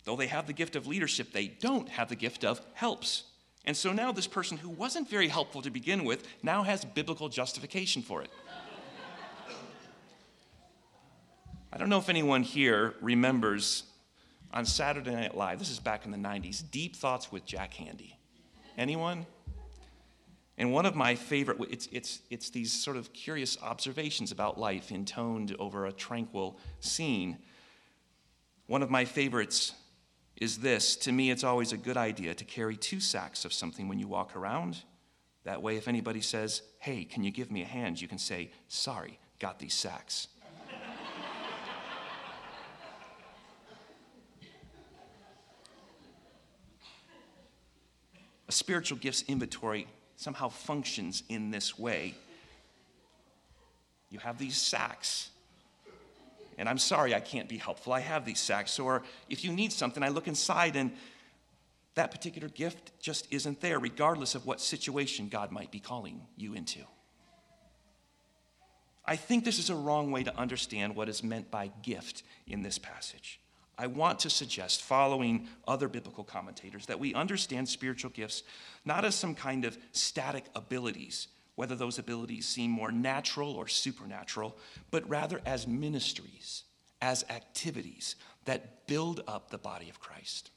though 0.08 0.16
they 0.16 0.26
have 0.26 0.46
the 0.46 0.54
gift 0.54 0.74
of 0.74 0.86
leadership, 0.86 1.32
they 1.32 1.48
don't 1.48 1.86
have 1.90 2.08
the 2.08 2.16
gift 2.16 2.42
of 2.42 2.62
helps. 2.72 3.24
And 3.66 3.76
so 3.76 3.92
now 3.92 4.10
this 4.10 4.26
person 4.26 4.56
who 4.56 4.70
wasn't 4.70 5.10
very 5.10 5.28
helpful 5.28 5.60
to 5.60 5.68
begin 5.70 6.02
with 6.02 6.26
now 6.42 6.62
has 6.62 6.82
biblical 6.82 7.28
justification 7.28 8.00
for 8.00 8.22
it. 8.22 8.30
I 11.70 11.76
don't 11.76 11.90
know 11.90 11.98
if 11.98 12.08
anyone 12.08 12.42
here 12.42 12.94
remembers 13.02 13.82
on 14.54 14.64
Saturday 14.64 15.10
Night 15.10 15.36
Live, 15.36 15.58
this 15.58 15.68
is 15.70 15.78
back 15.78 16.06
in 16.06 16.10
the 16.10 16.16
90s, 16.16 16.62
Deep 16.70 16.96
Thoughts 16.96 17.30
with 17.30 17.44
Jack 17.44 17.74
Handey. 17.74 18.14
Anyone? 18.78 19.26
And 20.56 20.72
one 20.72 20.86
of 20.86 20.94
my 20.94 21.16
favorite, 21.16 21.58
it's, 21.70 21.86
it's, 21.92 22.20
it's 22.30 22.48
these 22.48 22.72
sort 22.72 22.96
of 22.96 23.12
curious 23.12 23.58
observations 23.62 24.32
about 24.32 24.58
life 24.58 24.90
intoned 24.90 25.54
over 25.58 25.84
a 25.84 25.92
tranquil 25.92 26.58
scene. 26.80 27.36
One 28.68 28.82
of 28.82 28.88
my 28.90 29.04
favorites 29.04 29.74
is 30.40 30.58
this 30.58 30.96
To 30.96 31.12
me, 31.12 31.30
it's 31.30 31.44
always 31.44 31.72
a 31.72 31.76
good 31.76 31.96
idea 31.96 32.34
to 32.34 32.44
carry 32.44 32.76
two 32.76 33.00
sacks 33.00 33.44
of 33.44 33.52
something 33.52 33.88
when 33.88 33.98
you 33.98 34.08
walk 34.08 34.36
around. 34.36 34.82
That 35.44 35.62
way, 35.62 35.76
if 35.76 35.88
anybody 35.88 36.20
says, 36.20 36.62
Hey, 36.78 37.04
can 37.04 37.24
you 37.24 37.30
give 37.30 37.50
me 37.50 37.62
a 37.62 37.66
hand? 37.66 38.00
you 38.00 38.08
can 38.08 38.18
say, 38.18 38.50
Sorry, 38.68 39.18
got 39.38 39.58
these 39.58 39.74
sacks. 39.74 40.28
a 48.48 48.52
spiritual 48.52 48.96
gifts 48.98 49.24
inventory 49.28 49.86
somehow 50.16 50.48
functions 50.48 51.22
in 51.28 51.50
this 51.50 51.78
way. 51.78 52.14
You 54.10 54.18
have 54.20 54.38
these 54.38 54.56
sacks. 54.56 55.30
And 56.58 56.68
I'm 56.68 56.78
sorry 56.78 57.14
I 57.14 57.20
can't 57.20 57.48
be 57.48 57.56
helpful. 57.56 57.92
I 57.92 58.00
have 58.00 58.24
these 58.24 58.40
sacks. 58.40 58.78
Or 58.78 59.02
if 59.30 59.44
you 59.44 59.52
need 59.52 59.72
something, 59.72 60.02
I 60.02 60.08
look 60.08 60.28
inside 60.28 60.76
and 60.76 60.92
that 61.94 62.10
particular 62.10 62.48
gift 62.48 62.92
just 63.00 63.26
isn't 63.32 63.60
there, 63.60 63.78
regardless 63.78 64.34
of 64.34 64.46
what 64.46 64.60
situation 64.60 65.28
God 65.28 65.50
might 65.50 65.70
be 65.70 65.80
calling 65.80 66.20
you 66.36 66.54
into. 66.54 66.80
I 69.04 69.16
think 69.16 69.44
this 69.44 69.58
is 69.58 69.70
a 69.70 69.74
wrong 69.74 70.12
way 70.12 70.22
to 70.22 70.36
understand 70.36 70.94
what 70.94 71.08
is 71.08 71.24
meant 71.24 71.50
by 71.50 71.70
gift 71.82 72.22
in 72.46 72.62
this 72.62 72.78
passage. 72.78 73.40
I 73.78 73.86
want 73.86 74.18
to 74.20 74.30
suggest, 74.30 74.82
following 74.82 75.48
other 75.66 75.88
biblical 75.88 76.24
commentators, 76.24 76.86
that 76.86 77.00
we 77.00 77.14
understand 77.14 77.68
spiritual 77.68 78.10
gifts 78.10 78.42
not 78.84 79.04
as 79.04 79.14
some 79.14 79.34
kind 79.34 79.64
of 79.64 79.78
static 79.92 80.44
abilities, 80.54 81.28
whether 81.58 81.74
those 81.74 81.98
abilities 81.98 82.46
seem 82.46 82.70
more 82.70 82.92
natural 82.92 83.50
or 83.50 83.66
supernatural, 83.66 84.56
but 84.92 85.08
rather 85.10 85.40
as 85.44 85.66
ministries, 85.66 86.62
as 87.02 87.24
activities 87.28 88.14
that 88.44 88.86
build 88.86 89.24
up 89.26 89.50
the 89.50 89.58
body 89.58 89.90
of 89.90 89.98
Christ. 89.98 90.52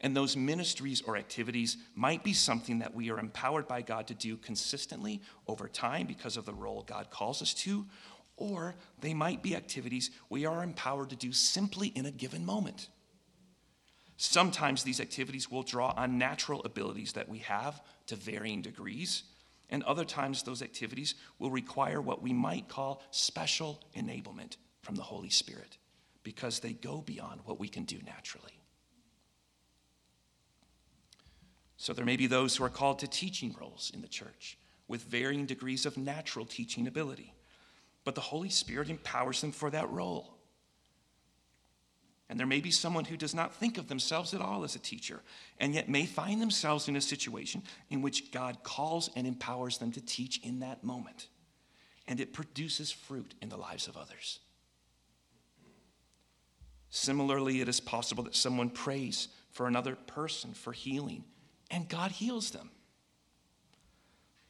And 0.00 0.14
those 0.14 0.36
ministries 0.36 1.00
or 1.00 1.16
activities 1.16 1.78
might 1.94 2.22
be 2.22 2.34
something 2.34 2.80
that 2.80 2.94
we 2.94 3.10
are 3.10 3.18
empowered 3.18 3.66
by 3.66 3.80
God 3.80 4.06
to 4.08 4.14
do 4.14 4.36
consistently 4.36 5.22
over 5.48 5.66
time 5.66 6.06
because 6.06 6.36
of 6.36 6.44
the 6.44 6.52
role 6.52 6.82
God 6.82 7.08
calls 7.08 7.40
us 7.40 7.54
to, 7.54 7.86
or 8.36 8.74
they 9.00 9.14
might 9.14 9.42
be 9.42 9.56
activities 9.56 10.10
we 10.28 10.44
are 10.44 10.62
empowered 10.62 11.08
to 11.08 11.16
do 11.16 11.32
simply 11.32 11.88
in 11.88 12.04
a 12.04 12.10
given 12.10 12.44
moment. 12.44 12.88
Sometimes 14.24 14.84
these 14.84 15.00
activities 15.00 15.50
will 15.50 15.64
draw 15.64 15.92
on 15.96 16.16
natural 16.16 16.62
abilities 16.64 17.14
that 17.14 17.28
we 17.28 17.38
have 17.38 17.82
to 18.06 18.14
varying 18.14 18.62
degrees, 18.62 19.24
and 19.68 19.82
other 19.82 20.04
times 20.04 20.44
those 20.44 20.62
activities 20.62 21.16
will 21.40 21.50
require 21.50 22.00
what 22.00 22.22
we 22.22 22.32
might 22.32 22.68
call 22.68 23.02
special 23.10 23.80
enablement 23.96 24.58
from 24.82 24.94
the 24.94 25.02
Holy 25.02 25.28
Spirit 25.28 25.76
because 26.22 26.60
they 26.60 26.72
go 26.72 27.00
beyond 27.00 27.40
what 27.46 27.58
we 27.58 27.66
can 27.66 27.82
do 27.82 27.98
naturally. 28.06 28.60
So 31.76 31.92
there 31.92 32.04
may 32.04 32.16
be 32.16 32.28
those 32.28 32.54
who 32.54 32.62
are 32.62 32.68
called 32.68 33.00
to 33.00 33.08
teaching 33.08 33.56
roles 33.60 33.90
in 33.92 34.02
the 34.02 34.06
church 34.06 34.56
with 34.86 35.02
varying 35.02 35.46
degrees 35.46 35.84
of 35.84 35.96
natural 35.96 36.46
teaching 36.46 36.86
ability, 36.86 37.34
but 38.04 38.14
the 38.14 38.20
Holy 38.20 38.50
Spirit 38.50 38.88
empowers 38.88 39.40
them 39.40 39.50
for 39.50 39.68
that 39.70 39.90
role. 39.90 40.38
And 42.32 42.40
there 42.40 42.46
may 42.46 42.60
be 42.60 42.70
someone 42.70 43.04
who 43.04 43.18
does 43.18 43.34
not 43.34 43.54
think 43.54 43.76
of 43.76 43.88
themselves 43.88 44.32
at 44.32 44.40
all 44.40 44.64
as 44.64 44.74
a 44.74 44.78
teacher, 44.78 45.20
and 45.60 45.74
yet 45.74 45.90
may 45.90 46.06
find 46.06 46.40
themselves 46.40 46.88
in 46.88 46.96
a 46.96 47.00
situation 47.02 47.62
in 47.90 48.00
which 48.00 48.32
God 48.32 48.62
calls 48.62 49.10
and 49.14 49.26
empowers 49.26 49.76
them 49.76 49.92
to 49.92 50.00
teach 50.00 50.40
in 50.42 50.60
that 50.60 50.82
moment. 50.82 51.28
And 52.08 52.20
it 52.20 52.32
produces 52.32 52.90
fruit 52.90 53.34
in 53.42 53.50
the 53.50 53.58
lives 53.58 53.86
of 53.86 53.98
others. 53.98 54.38
Similarly, 56.88 57.60
it 57.60 57.68
is 57.68 57.80
possible 57.80 58.24
that 58.24 58.34
someone 58.34 58.70
prays 58.70 59.28
for 59.50 59.66
another 59.66 59.94
person 59.94 60.54
for 60.54 60.72
healing 60.72 61.24
and 61.70 61.86
God 61.86 62.12
heals 62.12 62.52
them. 62.52 62.70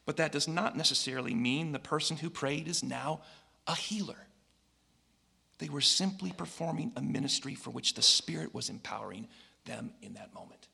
But 0.07 0.19
that 0.19 0.31
does 0.31 0.47
not 0.47 0.77
necessarily 0.77 1.35
mean 1.35 1.73
the 1.73 1.81
person 1.81 2.19
who 2.19 2.31
prayed 2.31 2.69
is 2.69 2.85
now 2.85 3.23
a 3.67 3.75
healer. 3.75 4.29
They 5.63 5.69
were 5.69 5.81
simply 5.81 6.33
performing 6.33 6.91
a 6.97 7.01
ministry 7.01 7.55
for 7.55 7.71
which 7.71 7.95
the 7.95 8.03
Spirit 8.03 8.53
was 8.53 8.69
empowering 8.69 9.29
them 9.65 9.93
in 10.03 10.15
that 10.15 10.35
moment. 10.35 10.67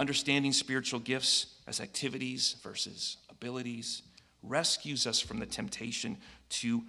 Understanding 0.00 0.52
spiritual 0.52 0.98
gifts 0.98 1.54
as 1.68 1.78
activities 1.78 2.56
versus 2.60 3.18
abilities 3.30 4.02
rescues 4.42 5.06
us 5.06 5.20
from 5.20 5.38
the 5.38 5.46
temptation 5.46 6.16
to 6.48 6.82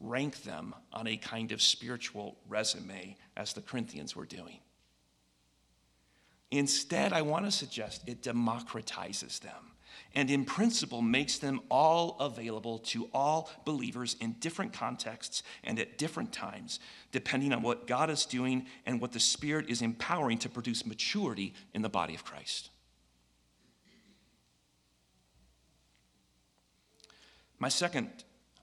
rank 0.00 0.42
them 0.42 0.74
on 0.92 1.06
a 1.06 1.16
kind 1.16 1.52
of 1.52 1.62
spiritual 1.62 2.36
resume, 2.48 3.16
as 3.36 3.52
the 3.52 3.62
Corinthians 3.62 4.16
were 4.16 4.26
doing. 4.26 4.58
Instead, 6.50 7.12
I 7.12 7.22
want 7.22 7.44
to 7.44 7.52
suggest 7.52 8.02
it 8.08 8.22
democratizes 8.22 9.38
them 9.38 9.73
and, 10.14 10.30
in 10.30 10.44
principle, 10.44 11.02
makes 11.02 11.38
them 11.38 11.60
all 11.70 12.16
available 12.20 12.78
to 12.78 13.08
all 13.12 13.50
believers 13.64 14.16
in 14.20 14.32
different 14.40 14.72
contexts 14.72 15.42
and 15.62 15.78
at 15.78 15.98
different 15.98 16.32
times, 16.32 16.80
depending 17.12 17.52
on 17.52 17.62
what 17.62 17.86
God 17.86 18.10
is 18.10 18.26
doing 18.26 18.66
and 18.86 19.00
what 19.00 19.12
the 19.12 19.20
Spirit 19.20 19.68
is 19.68 19.82
empowering 19.82 20.38
to 20.38 20.48
produce 20.48 20.86
maturity 20.86 21.54
in 21.72 21.82
the 21.82 21.88
body 21.88 22.14
of 22.14 22.24
Christ. 22.24 22.70
My 27.58 27.68
second 27.68 28.10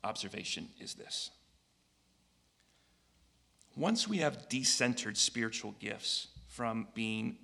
observation 0.04 0.70
is 0.80 0.94
this. 0.94 1.32
Once 3.76 4.08
we 4.08 4.18
have 4.18 4.50
decentered 4.50 5.16
spiritual 5.16 5.74
gifts 5.80 6.28
from 6.48 6.88
being 6.94 7.38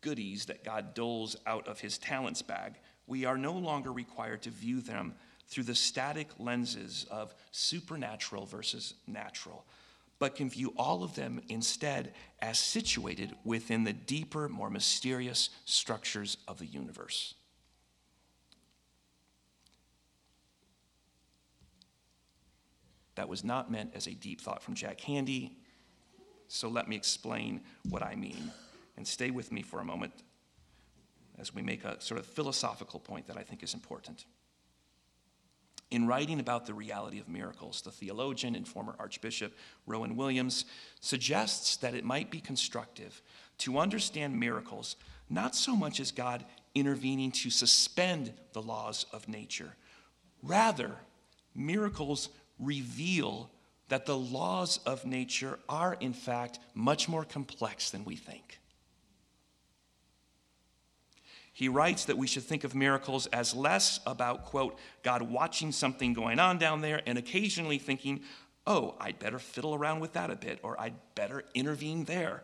goodies 0.00 0.46
that 0.46 0.64
God 0.64 0.94
doles 0.94 1.36
out 1.46 1.68
of 1.68 1.80
his 1.80 1.98
talents 1.98 2.42
bag, 2.42 2.74
we 3.06 3.24
are 3.24 3.36
no 3.36 3.52
longer 3.52 3.92
required 3.92 4.42
to 4.42 4.50
view 4.50 4.80
them 4.80 5.14
through 5.46 5.64
the 5.64 5.74
static 5.74 6.28
lenses 6.38 7.06
of 7.10 7.34
supernatural 7.50 8.46
versus 8.46 8.94
natural, 9.06 9.64
but 10.18 10.36
can 10.36 10.48
view 10.48 10.72
all 10.76 11.04
of 11.04 11.14
them 11.14 11.40
instead 11.48 12.14
as 12.40 12.58
situated 12.58 13.34
within 13.44 13.84
the 13.84 13.92
deeper, 13.92 14.48
more 14.48 14.70
mysterious 14.70 15.50
structures 15.64 16.38
of 16.48 16.58
the 16.58 16.66
universe. 16.66 17.34
That 23.16 23.28
was 23.28 23.44
not 23.44 23.70
meant 23.70 23.92
as 23.94 24.06
a 24.06 24.14
deep 24.14 24.40
thought 24.40 24.62
from 24.62 24.74
Jack 24.74 24.98
Handey, 24.98 25.52
so 26.48 26.68
let 26.68 26.88
me 26.88 26.96
explain 26.96 27.60
what 27.88 28.02
I 28.02 28.14
mean. 28.14 28.50
And 28.96 29.06
stay 29.06 29.30
with 29.30 29.50
me 29.50 29.62
for 29.62 29.80
a 29.80 29.84
moment 29.84 30.12
as 31.38 31.54
we 31.54 31.62
make 31.62 31.84
a 31.84 32.00
sort 32.00 32.20
of 32.20 32.26
philosophical 32.26 33.00
point 33.00 33.26
that 33.26 33.36
I 33.36 33.42
think 33.42 33.62
is 33.62 33.74
important. 33.74 34.24
In 35.90 36.06
writing 36.06 36.40
about 36.40 36.66
the 36.66 36.74
reality 36.74 37.20
of 37.20 37.28
miracles, 37.28 37.82
the 37.82 37.90
theologian 37.90 38.54
and 38.54 38.66
former 38.66 38.96
Archbishop 38.98 39.54
Rowan 39.86 40.16
Williams 40.16 40.64
suggests 41.00 41.76
that 41.76 41.94
it 41.94 42.04
might 42.04 42.30
be 42.30 42.40
constructive 42.40 43.22
to 43.58 43.78
understand 43.78 44.38
miracles 44.38 44.96
not 45.30 45.54
so 45.54 45.76
much 45.76 46.00
as 46.00 46.10
God 46.10 46.44
intervening 46.74 47.30
to 47.32 47.50
suspend 47.50 48.32
the 48.52 48.62
laws 48.62 49.06
of 49.12 49.28
nature, 49.28 49.76
rather, 50.42 50.96
miracles 51.54 52.28
reveal 52.58 53.50
that 53.88 54.06
the 54.06 54.16
laws 54.16 54.80
of 54.86 55.04
nature 55.04 55.58
are, 55.68 55.96
in 56.00 56.12
fact, 56.12 56.58
much 56.74 57.08
more 57.08 57.24
complex 57.24 57.90
than 57.90 58.04
we 58.04 58.16
think. 58.16 58.58
He 61.54 61.68
writes 61.68 62.06
that 62.06 62.18
we 62.18 62.26
should 62.26 62.42
think 62.42 62.64
of 62.64 62.74
miracles 62.74 63.28
as 63.28 63.54
less 63.54 64.00
about, 64.06 64.44
quote, 64.44 64.76
God 65.04 65.22
watching 65.22 65.70
something 65.70 66.12
going 66.12 66.40
on 66.40 66.58
down 66.58 66.80
there 66.80 67.00
and 67.06 67.16
occasionally 67.16 67.78
thinking, 67.78 68.22
oh, 68.66 68.96
I'd 68.98 69.20
better 69.20 69.38
fiddle 69.38 69.72
around 69.72 70.00
with 70.00 70.14
that 70.14 70.30
a 70.30 70.36
bit, 70.36 70.58
or 70.64 70.78
I'd 70.80 70.96
better 71.14 71.44
intervene 71.54 72.04
there. 72.04 72.42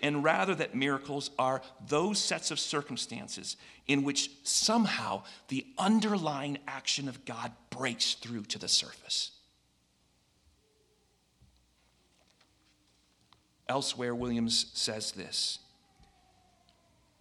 And 0.00 0.22
rather, 0.22 0.54
that 0.54 0.72
miracles 0.72 1.30
are 1.36 1.62
those 1.88 2.20
sets 2.20 2.52
of 2.52 2.60
circumstances 2.60 3.56
in 3.88 4.04
which 4.04 4.30
somehow 4.44 5.24
the 5.48 5.66
underlying 5.76 6.58
action 6.68 7.08
of 7.08 7.24
God 7.24 7.50
breaks 7.70 8.14
through 8.14 8.44
to 8.44 8.58
the 8.60 8.68
surface. 8.68 9.32
Elsewhere, 13.68 14.14
Williams 14.14 14.70
says 14.74 15.10
this 15.10 15.58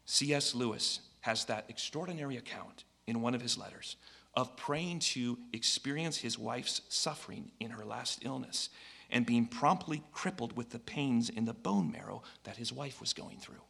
C.S. 0.05 0.53
Lewis 0.53 0.99
has 1.23 1.45
that 1.45 1.65
extraordinary 1.69 2.35
account 2.35 2.83
in 3.07 3.21
one 3.21 3.33
of 3.33 3.41
his 3.41 3.57
letters 3.57 3.95
of 4.33 4.57
praying 4.57 4.99
to 4.99 5.37
experience 5.53 6.17
his 6.17 6.37
wife's 6.37 6.81
suffering 6.89 7.49
in 7.61 7.71
her 7.71 7.85
last 7.85 8.19
illness 8.25 8.67
and 9.09 9.25
being 9.25 9.45
promptly 9.45 10.03
crippled 10.11 10.57
with 10.57 10.71
the 10.71 10.79
pains 10.79 11.29
in 11.29 11.45
the 11.45 11.53
bone 11.53 11.89
marrow 11.89 12.23
that 12.43 12.57
his 12.57 12.73
wife 12.73 12.99
was 12.99 13.13
going 13.13 13.37
through. 13.37 13.61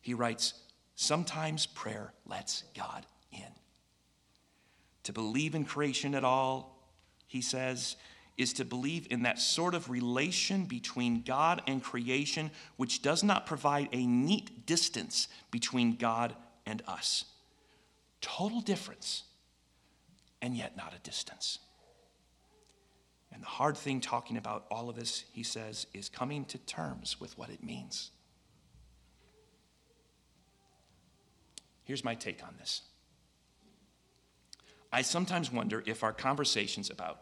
He 0.00 0.14
writes, 0.14 0.54
Sometimes 0.94 1.66
prayer 1.66 2.12
lets 2.24 2.62
God 2.76 3.04
in. 3.32 3.52
To 5.04 5.12
believe 5.12 5.56
in 5.56 5.64
creation 5.64 6.14
at 6.14 6.24
all, 6.24 6.78
he 7.26 7.40
says, 7.40 7.96
is 8.40 8.54
to 8.54 8.64
believe 8.64 9.06
in 9.10 9.24
that 9.24 9.38
sort 9.38 9.74
of 9.74 9.90
relation 9.90 10.64
between 10.64 11.20
God 11.20 11.60
and 11.66 11.82
creation, 11.82 12.50
which 12.78 13.02
does 13.02 13.22
not 13.22 13.44
provide 13.44 13.90
a 13.92 14.06
neat 14.06 14.64
distance 14.64 15.28
between 15.50 15.96
God 15.96 16.34
and 16.64 16.82
us. 16.88 17.26
Total 18.22 18.62
difference, 18.62 19.24
and 20.40 20.56
yet 20.56 20.74
not 20.74 20.94
a 20.96 20.98
distance. 21.00 21.58
And 23.30 23.42
the 23.42 23.46
hard 23.46 23.76
thing 23.76 24.00
talking 24.00 24.38
about 24.38 24.64
all 24.70 24.88
of 24.88 24.96
this, 24.96 25.24
he 25.34 25.42
says, 25.42 25.86
is 25.92 26.08
coming 26.08 26.46
to 26.46 26.56
terms 26.56 27.20
with 27.20 27.36
what 27.36 27.50
it 27.50 27.62
means. 27.62 28.10
Here's 31.84 32.04
my 32.04 32.14
take 32.14 32.42
on 32.42 32.54
this. 32.58 32.80
I 34.90 35.02
sometimes 35.02 35.52
wonder 35.52 35.82
if 35.84 36.02
our 36.02 36.14
conversations 36.14 36.88
about 36.88 37.20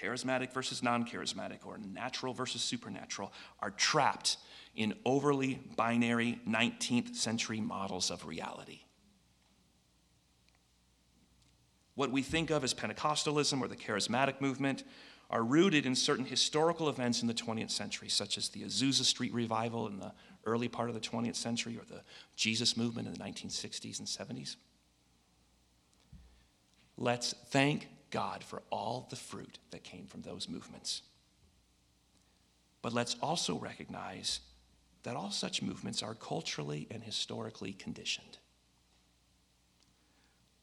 charismatic 0.00 0.52
versus 0.52 0.82
non 0.82 1.04
charismatic, 1.06 1.64
or 1.64 1.78
natural 1.78 2.34
versus 2.34 2.62
supernatural, 2.62 3.32
are 3.60 3.70
trapped 3.70 4.36
in 4.74 4.94
overly 5.04 5.60
binary 5.76 6.40
19th 6.48 7.14
century 7.14 7.60
models 7.60 8.10
of 8.10 8.26
reality. 8.26 8.80
What 11.94 12.12
we 12.12 12.22
think 12.22 12.50
of 12.50 12.62
as 12.62 12.74
Pentecostalism 12.74 13.60
or 13.60 13.68
the 13.68 13.76
charismatic 13.76 14.40
movement 14.40 14.84
are 15.30 15.42
rooted 15.42 15.86
in 15.86 15.94
certain 15.94 16.24
historical 16.24 16.88
events 16.88 17.22
in 17.22 17.28
the 17.28 17.34
20th 17.34 17.70
century, 17.70 18.08
such 18.08 18.38
as 18.38 18.50
the 18.50 18.62
Azusa 18.62 19.02
Street 19.02 19.32
revival 19.32 19.88
in 19.88 19.98
the 19.98 20.12
early 20.44 20.68
part 20.68 20.88
of 20.88 20.94
the 20.94 21.00
20th 21.00 21.34
century 21.34 21.76
or 21.76 21.84
the 21.84 22.02
Jesus 22.36 22.76
movement 22.76 23.08
in 23.08 23.14
the 23.14 23.18
1960s 23.18 23.98
and 23.98 24.06
70s. 24.06 24.56
Let's 26.96 27.34
thank 27.48 27.88
God 28.16 28.42
for 28.42 28.62
all 28.70 29.06
the 29.10 29.16
fruit 29.16 29.58
that 29.72 29.84
came 29.84 30.06
from 30.06 30.22
those 30.22 30.48
movements. 30.48 31.02
But 32.80 32.94
let's 32.94 33.14
also 33.20 33.58
recognize 33.58 34.40
that 35.02 35.16
all 35.16 35.30
such 35.30 35.60
movements 35.60 36.02
are 36.02 36.14
culturally 36.14 36.86
and 36.90 37.02
historically 37.02 37.74
conditioned. 37.74 38.38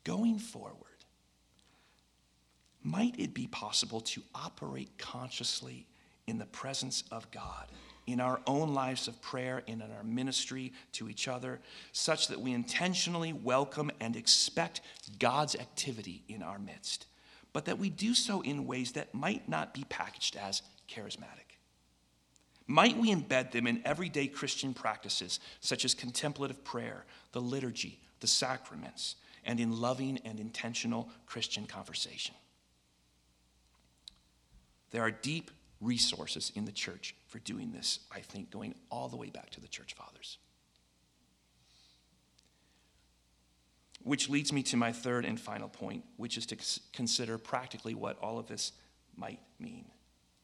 Going 0.04 0.39
forward, 0.39 1.06
might 2.82 3.20
it 3.20 3.36
be 3.36 3.46
possible 3.46 4.02
to 4.02 4.24
operate 4.34 4.89
consciously 4.98 5.86
in 6.26 6.39
the 6.39 6.48
presence 6.48 7.04
of 7.12 7.30
God, 7.30 7.68
in 8.08 8.20
our 8.20 8.42
own 8.48 8.74
lives 8.74 9.08
of 9.08 9.22
prayer, 9.22 9.62
and 9.68 9.80
in 9.84 9.92
our 9.92 10.04
ministry 10.04 10.74
to 10.94 11.08
each 11.08 11.28
other, 11.28 11.60
such 11.92 12.30
that 12.30 12.42
we 12.42 12.52
intentionally 12.52 13.32
welcome 13.32 13.92
and 14.02 14.16
expect 14.16 14.82
God's 15.20 15.54
activity 15.56 16.24
in 16.28 16.42
our 16.42 16.58
midst, 16.58 17.06
but 17.54 17.66
that 17.66 17.80
we 17.80 17.89
do 17.89 18.13
so 18.13 18.42
in 18.42 18.66
ways 18.66 18.94
that 18.94 19.13
might 19.13 19.48
not 19.48 19.74
be 19.74 19.86
packaged 19.86 20.36
as 20.36 20.63
charismatic? 20.89 21.58
Might 22.66 22.98
we 22.98 23.13
embed 23.13 23.52
them 23.52 23.68
in 23.68 23.82
everyday 23.86 24.28
Christian 24.28 24.74
practices, 24.74 25.39
such 25.60 25.86
as 25.86 25.94
contemplative 25.94 26.63
prayer, 26.63 27.06
the 27.32 27.42
liturgy, 27.42 28.00
the 28.20 28.28
sacraments, 28.28 29.16
and 29.46 29.60
in 29.60 29.80
loving 29.80 30.20
and 30.26 30.39
intentional 30.39 31.10
Christian 31.26 31.66
conversation? 31.66 32.36
There 34.92 35.02
are 35.02 35.12
deep 35.12 35.52
resources 35.82 36.52
in 36.56 36.66
the 36.66 36.72
church 36.72 37.16
for 37.28 37.39
doing 37.39 37.72
this, 37.72 38.00
I 38.12 38.22
think, 38.22 38.50
going 38.50 38.76
all 38.89 39.10
the 39.10 39.18
way 39.18 39.30
back 39.30 39.50
to 39.52 39.60
the 39.60 39.68
church 39.68 39.94
fathers. 39.94 40.38
Which 44.04 44.30
leads 44.30 44.52
me 44.52 44.63
to 44.63 44.78
my 44.78 44.92
third 44.92 45.26
and 45.26 45.39
final 45.39 45.70
point, 45.70 46.04
which 46.18 46.38
is 46.38 46.46
to 46.48 46.58
consider 46.92 47.38
practically 47.38 47.96
what 47.96 48.20
all 48.20 48.38
of 48.38 48.48
this 48.48 48.74
might 49.16 49.39
mean. 49.60 49.86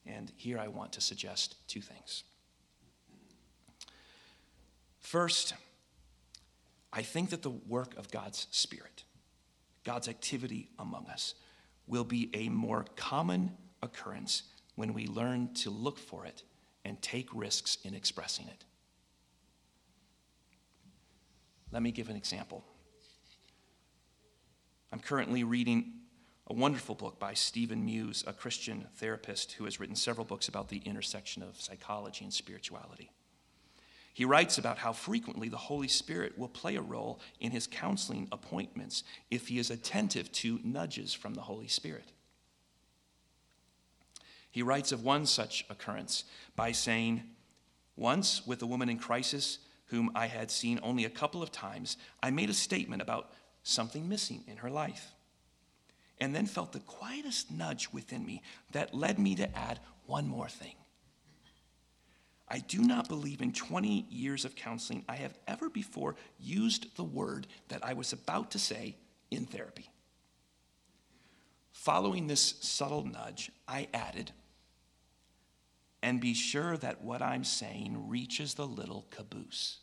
And 0.06 0.32
here 0.36 0.58
I 0.58 0.68
want 0.68 0.92
to 0.94 1.00
suggest 1.00 1.56
two 1.68 1.80
things. 1.80 2.24
First, 4.98 5.54
I 6.92 7.02
think 7.02 7.30
that 7.30 7.42
the 7.42 7.50
work 7.50 7.96
of 7.96 8.10
God's 8.10 8.46
Spirit, 8.50 9.04
God's 9.84 10.08
activity 10.08 10.70
among 10.78 11.06
us, 11.08 11.34
will 11.86 12.04
be 12.04 12.30
a 12.34 12.48
more 12.48 12.86
common 12.96 13.56
occurrence 13.82 14.44
when 14.76 14.94
we 14.94 15.06
learn 15.06 15.52
to 15.54 15.70
look 15.70 15.98
for 15.98 16.24
it 16.24 16.44
and 16.84 17.00
take 17.02 17.28
risks 17.34 17.78
in 17.84 17.94
expressing 17.94 18.46
it. 18.48 18.64
Let 21.72 21.82
me 21.82 21.90
give 21.90 22.08
an 22.08 22.16
example. 22.16 22.64
I'm 24.92 25.00
currently 25.00 25.44
reading 25.44 25.92
a 26.48 26.54
wonderful 26.54 26.96
book 26.96 27.20
by 27.20 27.34
Stephen 27.34 27.84
Muse, 27.84 28.24
a 28.26 28.32
Christian 28.32 28.86
therapist 28.96 29.52
who 29.52 29.64
has 29.64 29.78
written 29.78 29.94
several 29.94 30.24
books 30.24 30.48
about 30.48 30.68
the 30.68 30.82
intersection 30.84 31.44
of 31.44 31.60
psychology 31.60 32.24
and 32.24 32.34
spirituality. 32.34 33.12
He 34.12 34.24
writes 34.24 34.58
about 34.58 34.78
how 34.78 34.92
frequently 34.92 35.48
the 35.48 35.56
Holy 35.56 35.86
Spirit 35.86 36.36
will 36.36 36.48
play 36.48 36.74
a 36.74 36.82
role 36.82 37.20
in 37.38 37.52
his 37.52 37.68
counseling 37.68 38.26
appointments 38.32 39.04
if 39.30 39.46
he 39.46 39.60
is 39.60 39.70
attentive 39.70 40.32
to 40.32 40.58
nudges 40.64 41.14
from 41.14 41.34
the 41.34 41.42
Holy 41.42 41.68
Spirit. 41.68 42.10
He 44.50 44.62
writes 44.62 44.90
of 44.90 45.04
one 45.04 45.26
such 45.26 45.64
occurrence 45.70 46.24
by 46.56 46.72
saying, 46.72 47.22
Once, 47.94 48.44
with 48.44 48.60
a 48.60 48.66
woman 48.66 48.88
in 48.88 48.98
crisis 48.98 49.58
whom 49.86 50.10
I 50.16 50.26
had 50.26 50.50
seen 50.50 50.80
only 50.82 51.04
a 51.04 51.10
couple 51.10 51.42
of 51.42 51.52
times, 51.52 51.96
I 52.20 52.30
made 52.30 52.50
a 52.50 52.54
statement 52.54 53.02
about 53.02 53.30
something 53.62 54.08
missing 54.08 54.44
in 54.46 54.58
her 54.58 54.70
life, 54.70 55.12
and 56.20 56.34
then 56.34 56.46
felt 56.46 56.72
the 56.72 56.80
quietest 56.80 57.50
nudge 57.50 57.88
within 57.92 58.24
me 58.24 58.42
that 58.72 58.94
led 58.94 59.18
me 59.18 59.34
to 59.36 59.56
add 59.56 59.80
one 60.06 60.26
more 60.26 60.48
thing. 60.48 60.74
I 62.48 62.58
do 62.58 62.82
not 62.82 63.08
believe 63.08 63.40
in 63.40 63.52
20 63.52 64.06
years 64.10 64.44
of 64.44 64.56
counseling 64.56 65.04
I 65.08 65.14
have 65.16 65.38
ever 65.46 65.70
before 65.70 66.16
used 66.40 66.96
the 66.96 67.04
word 67.04 67.46
that 67.68 67.84
I 67.84 67.92
was 67.92 68.12
about 68.12 68.50
to 68.52 68.58
say 68.58 68.96
in 69.30 69.46
therapy. 69.46 69.88
Following 71.72 72.26
this 72.26 72.56
subtle 72.60 73.04
nudge, 73.04 73.52
I 73.68 73.88
added, 73.94 74.32
and 76.02 76.20
be 76.20 76.34
sure 76.34 76.76
that 76.78 77.02
what 77.02 77.22
I'm 77.22 77.44
saying 77.44 78.08
reaches 78.08 78.54
the 78.54 78.66
little 78.66 79.06
caboose. 79.10 79.78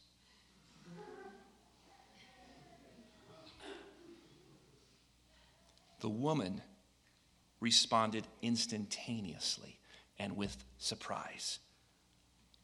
The 6.00 6.10
woman 6.10 6.62
responded 7.60 8.28
instantaneously 8.42 9.80
and 10.20 10.36
with 10.36 10.64
surprise. 10.78 11.60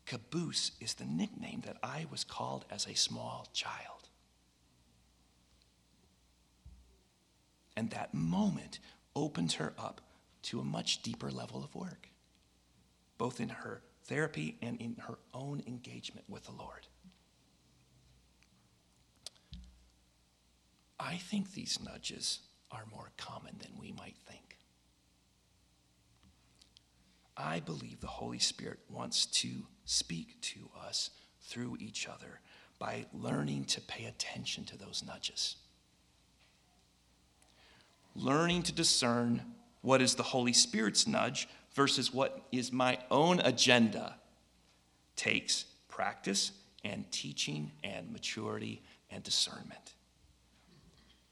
Caboose 0.05 0.71
is 0.79 0.95
the 0.95 1.05
nickname 1.05 1.61
that 1.65 1.77
I 1.81 2.05
was 2.11 2.23
called 2.23 2.65
as 2.69 2.87
a 2.87 2.93
small 2.93 3.47
child. 3.53 4.09
And 7.75 7.89
that 7.91 8.13
moment 8.13 8.79
opened 9.15 9.53
her 9.53 9.73
up 9.77 10.01
to 10.43 10.59
a 10.59 10.63
much 10.63 11.01
deeper 11.01 11.31
level 11.31 11.63
of 11.63 11.73
work 11.73 12.09
both 13.23 13.39
in 13.39 13.49
her 13.49 13.81
therapy 14.05 14.57
and 14.61 14.79
in 14.81 14.95
her 15.07 15.17
own 15.33 15.63
engagement 15.65 16.29
with 16.29 16.43
the 16.43 16.51
Lord. 16.51 16.87
I 20.99 21.15
think 21.15 21.53
these 21.53 21.79
nudges 21.81 22.39
are 22.73 22.85
more 22.91 23.11
common 23.17 23.55
than 23.59 23.71
we 23.79 23.91
might 23.91 24.15
think. 24.27 24.57
I 27.37 27.59
believe 27.59 27.99
the 27.99 28.07
Holy 28.07 28.39
Spirit 28.39 28.79
wants 28.89 29.25
to 29.25 29.49
speak 29.85 30.39
to 30.41 30.69
us 30.85 31.11
through 31.41 31.77
each 31.79 32.07
other 32.07 32.39
by 32.79 33.05
learning 33.13 33.65
to 33.65 33.81
pay 33.81 34.05
attention 34.05 34.65
to 34.65 34.77
those 34.77 35.03
nudges. 35.05 35.55
Learning 38.15 38.61
to 38.63 38.71
discern 38.71 39.41
what 39.81 40.01
is 40.01 40.15
the 40.15 40.23
Holy 40.23 40.53
Spirit's 40.53 41.07
nudge 41.07 41.47
versus 41.73 42.13
what 42.13 42.43
is 42.51 42.71
my 42.71 42.97
own 43.09 43.39
agenda 43.39 44.15
takes 45.15 45.65
practice 45.89 46.51
and 46.83 47.09
teaching 47.11 47.71
and 47.83 48.11
maturity 48.11 48.81
and 49.09 49.23
discernment. 49.23 49.93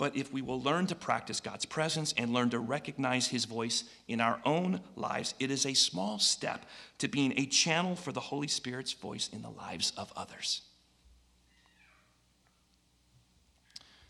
But 0.02 0.16
if 0.16 0.34
we 0.34 0.42
will 0.42 0.60
learn 0.60 0.88
to 0.88 0.96
practice 0.96 1.40
God's 1.40 1.66
presence 1.66 2.12
and 2.18 2.34
learn 2.34 2.50
to 2.50 2.58
recognize 2.58 3.28
His 3.28 3.46
voice 3.46 3.84
in 4.08 4.20
our 4.20 4.42
own 4.46 4.82
lives, 4.96 5.36
it 5.38 5.52
is 5.52 5.64
a 5.64 5.76
small 5.76 6.18
step 6.18 6.66
to 6.98 7.08
being 7.08 7.38
a 7.38 7.46
channel 7.46 7.96
for 7.96 8.12
the 8.12 8.20
Holy 8.20 8.48
Spirit's 8.48 8.94
voice 8.94 9.30
in 9.32 9.44
the 9.44 9.52
lives 9.52 9.94
of 9.96 10.12
others. 10.16 10.64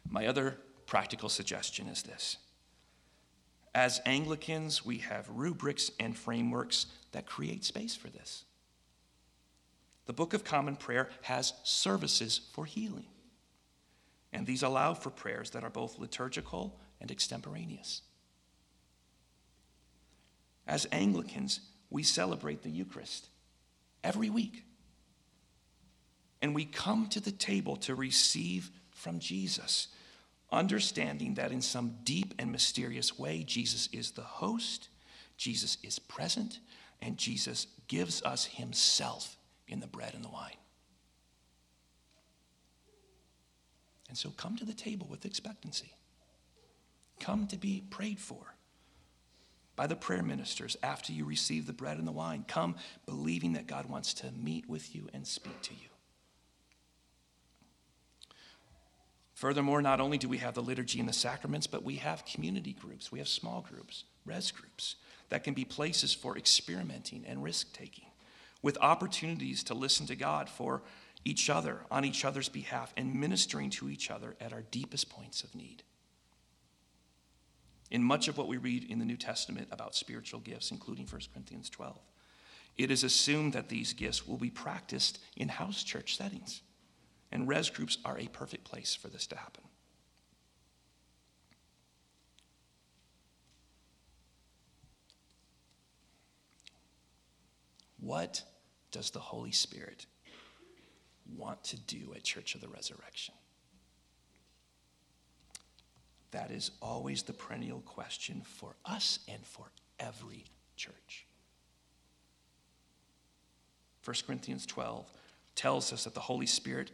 My 0.10 0.28
other 0.28 0.56
practical 0.86 1.28
suggestion 1.28 1.90
is 1.90 2.04
this 2.04 2.38
as 3.76 4.00
Anglicans, 4.06 4.86
we 4.86 5.00
have 5.00 5.28
rubrics 5.28 5.92
and 6.00 6.18
frameworks 6.18 6.86
that 7.12 7.26
create 7.26 7.66
space 7.66 7.98
for 7.98 8.08
this. 8.08 8.46
The 10.06 10.14
Book 10.14 10.34
of 10.34 10.46
Common 10.46 10.78
Prayer 10.78 11.10
has 11.24 11.52
services 11.66 12.40
for 12.54 12.64
healing, 12.64 13.08
and 14.34 14.46
these 14.46 14.64
allow 14.64 14.94
for 14.94 15.10
prayers 15.10 15.52
that 15.52 15.64
are 15.64 15.70
both 15.70 16.00
liturgical 16.00 16.80
and 17.00 17.12
extemporaneous. 17.12 18.02
As 20.68 20.88
Anglicans, 20.92 21.60
we 21.90 22.04
celebrate 22.04 22.62
the 22.62 22.70
Eucharist 22.70 23.28
every 24.04 24.30
week. 24.30 24.64
And 26.42 26.56
we 26.56 26.66
come 26.66 27.08
to 27.10 27.20
the 27.20 27.32
table 27.32 27.76
to 27.78 27.94
receive 27.94 28.72
from 28.92 29.20
Jesus 29.20 29.88
understanding 30.52 31.36
that 31.36 31.52
in 31.52 31.62
some 31.62 31.96
deep 32.04 32.34
and 32.38 32.52
mysterious 32.52 33.18
way, 33.18 33.44
Jesus 33.44 33.88
is 33.94 34.12
the 34.12 34.22
host, 34.22 34.90
Jesus 35.38 35.78
is 35.84 35.98
present, 35.98 36.60
and 37.02 37.18
Jesus 37.18 37.68
gives 37.88 38.22
us 38.24 38.46
himself 38.46 39.38
in 39.68 39.80
the 39.80 39.88
bread 39.88 40.14
and 40.14 40.24
the 40.24 40.30
wine. 40.30 40.56
And 44.12 44.18
so 44.18 44.32
come 44.32 44.58
to 44.58 44.66
the 44.66 44.74
table 44.74 45.08
with 45.10 45.24
expectancy. 45.24 45.94
Come 47.22 47.48
to 47.48 47.56
be 47.56 47.82
prayed 47.90 48.20
for 48.20 48.56
by 49.78 49.88
the 49.88 49.96
prayer 49.96 50.22
ministers 50.22 50.76
after 50.84 51.14
you 51.14 51.24
receive 51.24 51.66
the 51.66 51.72
bread 51.72 51.98
and 51.98 52.06
the 52.06 52.12
wine. 52.12 52.44
Come 52.46 52.76
believing 53.06 53.54
that 53.54 53.68
God 53.68 53.86
wants 53.86 54.14
to 54.16 54.30
meet 54.34 54.68
with 54.68 54.94
you 54.94 55.08
and 55.14 55.26
speak 55.26 55.62
to 55.62 55.74
you. 55.74 55.88
Furthermore, 59.34 59.82
not 59.82 60.02
only 60.02 60.18
do 60.18 60.28
we 60.28 60.40
have 60.40 60.56
the 60.56 60.62
liturgy 60.62 61.00
and 61.00 61.08
the 61.08 61.14
sacraments, 61.14 61.66
but 61.66 61.82
we 61.82 61.96
have 61.96 62.26
community 62.26 62.74
groups, 62.74 63.14
we 63.14 63.20
have 63.20 63.30
small 63.30 63.66
groups, 63.72 64.04
res 64.26 64.52
groups, 64.52 64.98
that 65.30 65.46
can 65.46 65.54
be 65.54 65.64
places 65.64 66.14
for 66.14 66.38
experimenting 66.38 67.24
and 67.26 67.42
risk 67.42 67.72
taking, 67.72 68.08
with 68.62 68.78
opportunities 68.82 69.64
to 69.64 69.74
listen 69.74 70.06
to 70.08 70.18
God 70.18 70.50
for 70.50 70.84
each 71.24 71.50
other, 71.50 71.82
on 71.92 72.04
each 72.06 72.26
other's 72.26 72.50
behalf, 72.50 72.94
and 72.98 73.14
ministering 73.14 73.70
to 73.72 73.90
each 73.90 74.10
other 74.10 74.36
at 74.40 74.54
our 74.54 74.64
deepest 74.72 75.10
points 75.10 75.44
of 75.44 75.54
need. 75.56 75.84
In 77.92 78.04
much 78.04 78.28
of 78.28 78.38
what 78.38 78.48
we 78.48 78.58
read 78.58 78.90
in 78.90 79.00
the 79.00 79.06
New 79.06 79.18
Testament 79.18 79.68
about 79.72 79.96
spiritual 79.96 80.40
gifts, 80.40 80.72
including 80.72 81.06
1 81.06 81.22
Corinthians 81.34 81.70
12, 81.70 82.00
it 82.78 82.90
is 82.90 83.04
assumed 83.04 83.54
that 83.54 83.70
these 83.70 83.94
gifts 83.94 84.26
will 84.26 84.38
be 84.38 84.50
practiced 84.50 85.20
in 85.36 85.50
house 85.50 85.84
church 85.84 86.16
settings. 86.16 86.62
And 87.32 87.48
res 87.48 87.70
groups 87.70 87.98
are 88.06 88.18
a 88.18 88.28
perfect 88.28 88.64
place 88.64 88.96
for 88.96 89.10
this 89.10 89.28
to 89.28 89.36
happen. 89.36 89.64
What 98.00 98.42
does 98.92 99.12
the 99.12 99.20
Holy 99.20 99.52
Spirit 99.52 100.08
want 101.38 101.64
to 101.66 101.78
do 101.78 102.14
at 102.16 102.24
Church 102.24 102.56
of 102.56 102.62
the 102.62 102.68
Resurrection? 102.68 103.34
That 106.32 106.52
is 106.52 106.72
always 106.82 107.24
the 107.24 107.34
perennial 107.34 107.82
question 107.82 108.42
for 108.42 108.76
us 108.86 109.20
and 109.28 109.46
for 109.46 109.66
every 110.00 110.46
church. 110.78 111.26
1 114.04 114.16
Corinthians 114.26 114.66
12 114.66 115.12
tells 115.56 115.94
us 115.94 116.06
that 116.06 116.14
the 116.14 116.22
Holy 116.22 116.46
Spirit 116.46 116.92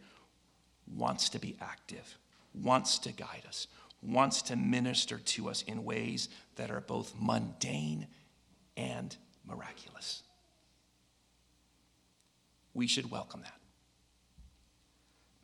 wants 0.96 1.30
to 1.30 1.40
be 1.40 1.56
active, 1.62 2.18
wants 2.54 3.00
to 3.00 3.12
guide 3.12 3.44
us, 3.48 3.68
wants 4.02 4.42
to 4.44 4.56
minister 4.56 5.18
to 5.18 5.50
us 5.50 5.62
in 5.64 5.84
ways 5.84 6.30
that 6.56 6.72
are 6.72 6.82
both 6.82 7.14
mundane 7.20 8.08
and 8.76 9.16
miraculous. 9.46 10.24
We 12.74 12.88
should 12.88 13.10
welcome 13.10 13.42
that. 13.42 13.57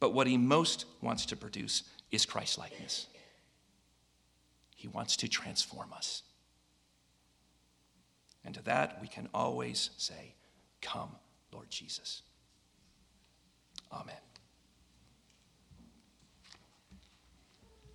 But 0.04 0.14
what 0.14 0.28
he 0.28 0.38
most 0.38 0.84
wants 1.00 1.26
to 1.28 1.38
produce 1.38 1.84
is 2.12 2.26
Christ 2.26 2.58
likeness. 2.58 3.08
He 4.76 4.90
wants 4.90 5.16
to 5.16 5.30
transform 5.30 5.94
us. 5.94 6.24
And 8.44 8.54
to 8.56 8.62
that, 8.64 8.98
we 9.02 9.08
can 9.08 9.30
always 9.34 9.92
say, 9.96 10.36
Come, 10.82 11.16
Lord 11.54 11.70
Jesus. 11.70 12.22
Amen. 13.94 14.23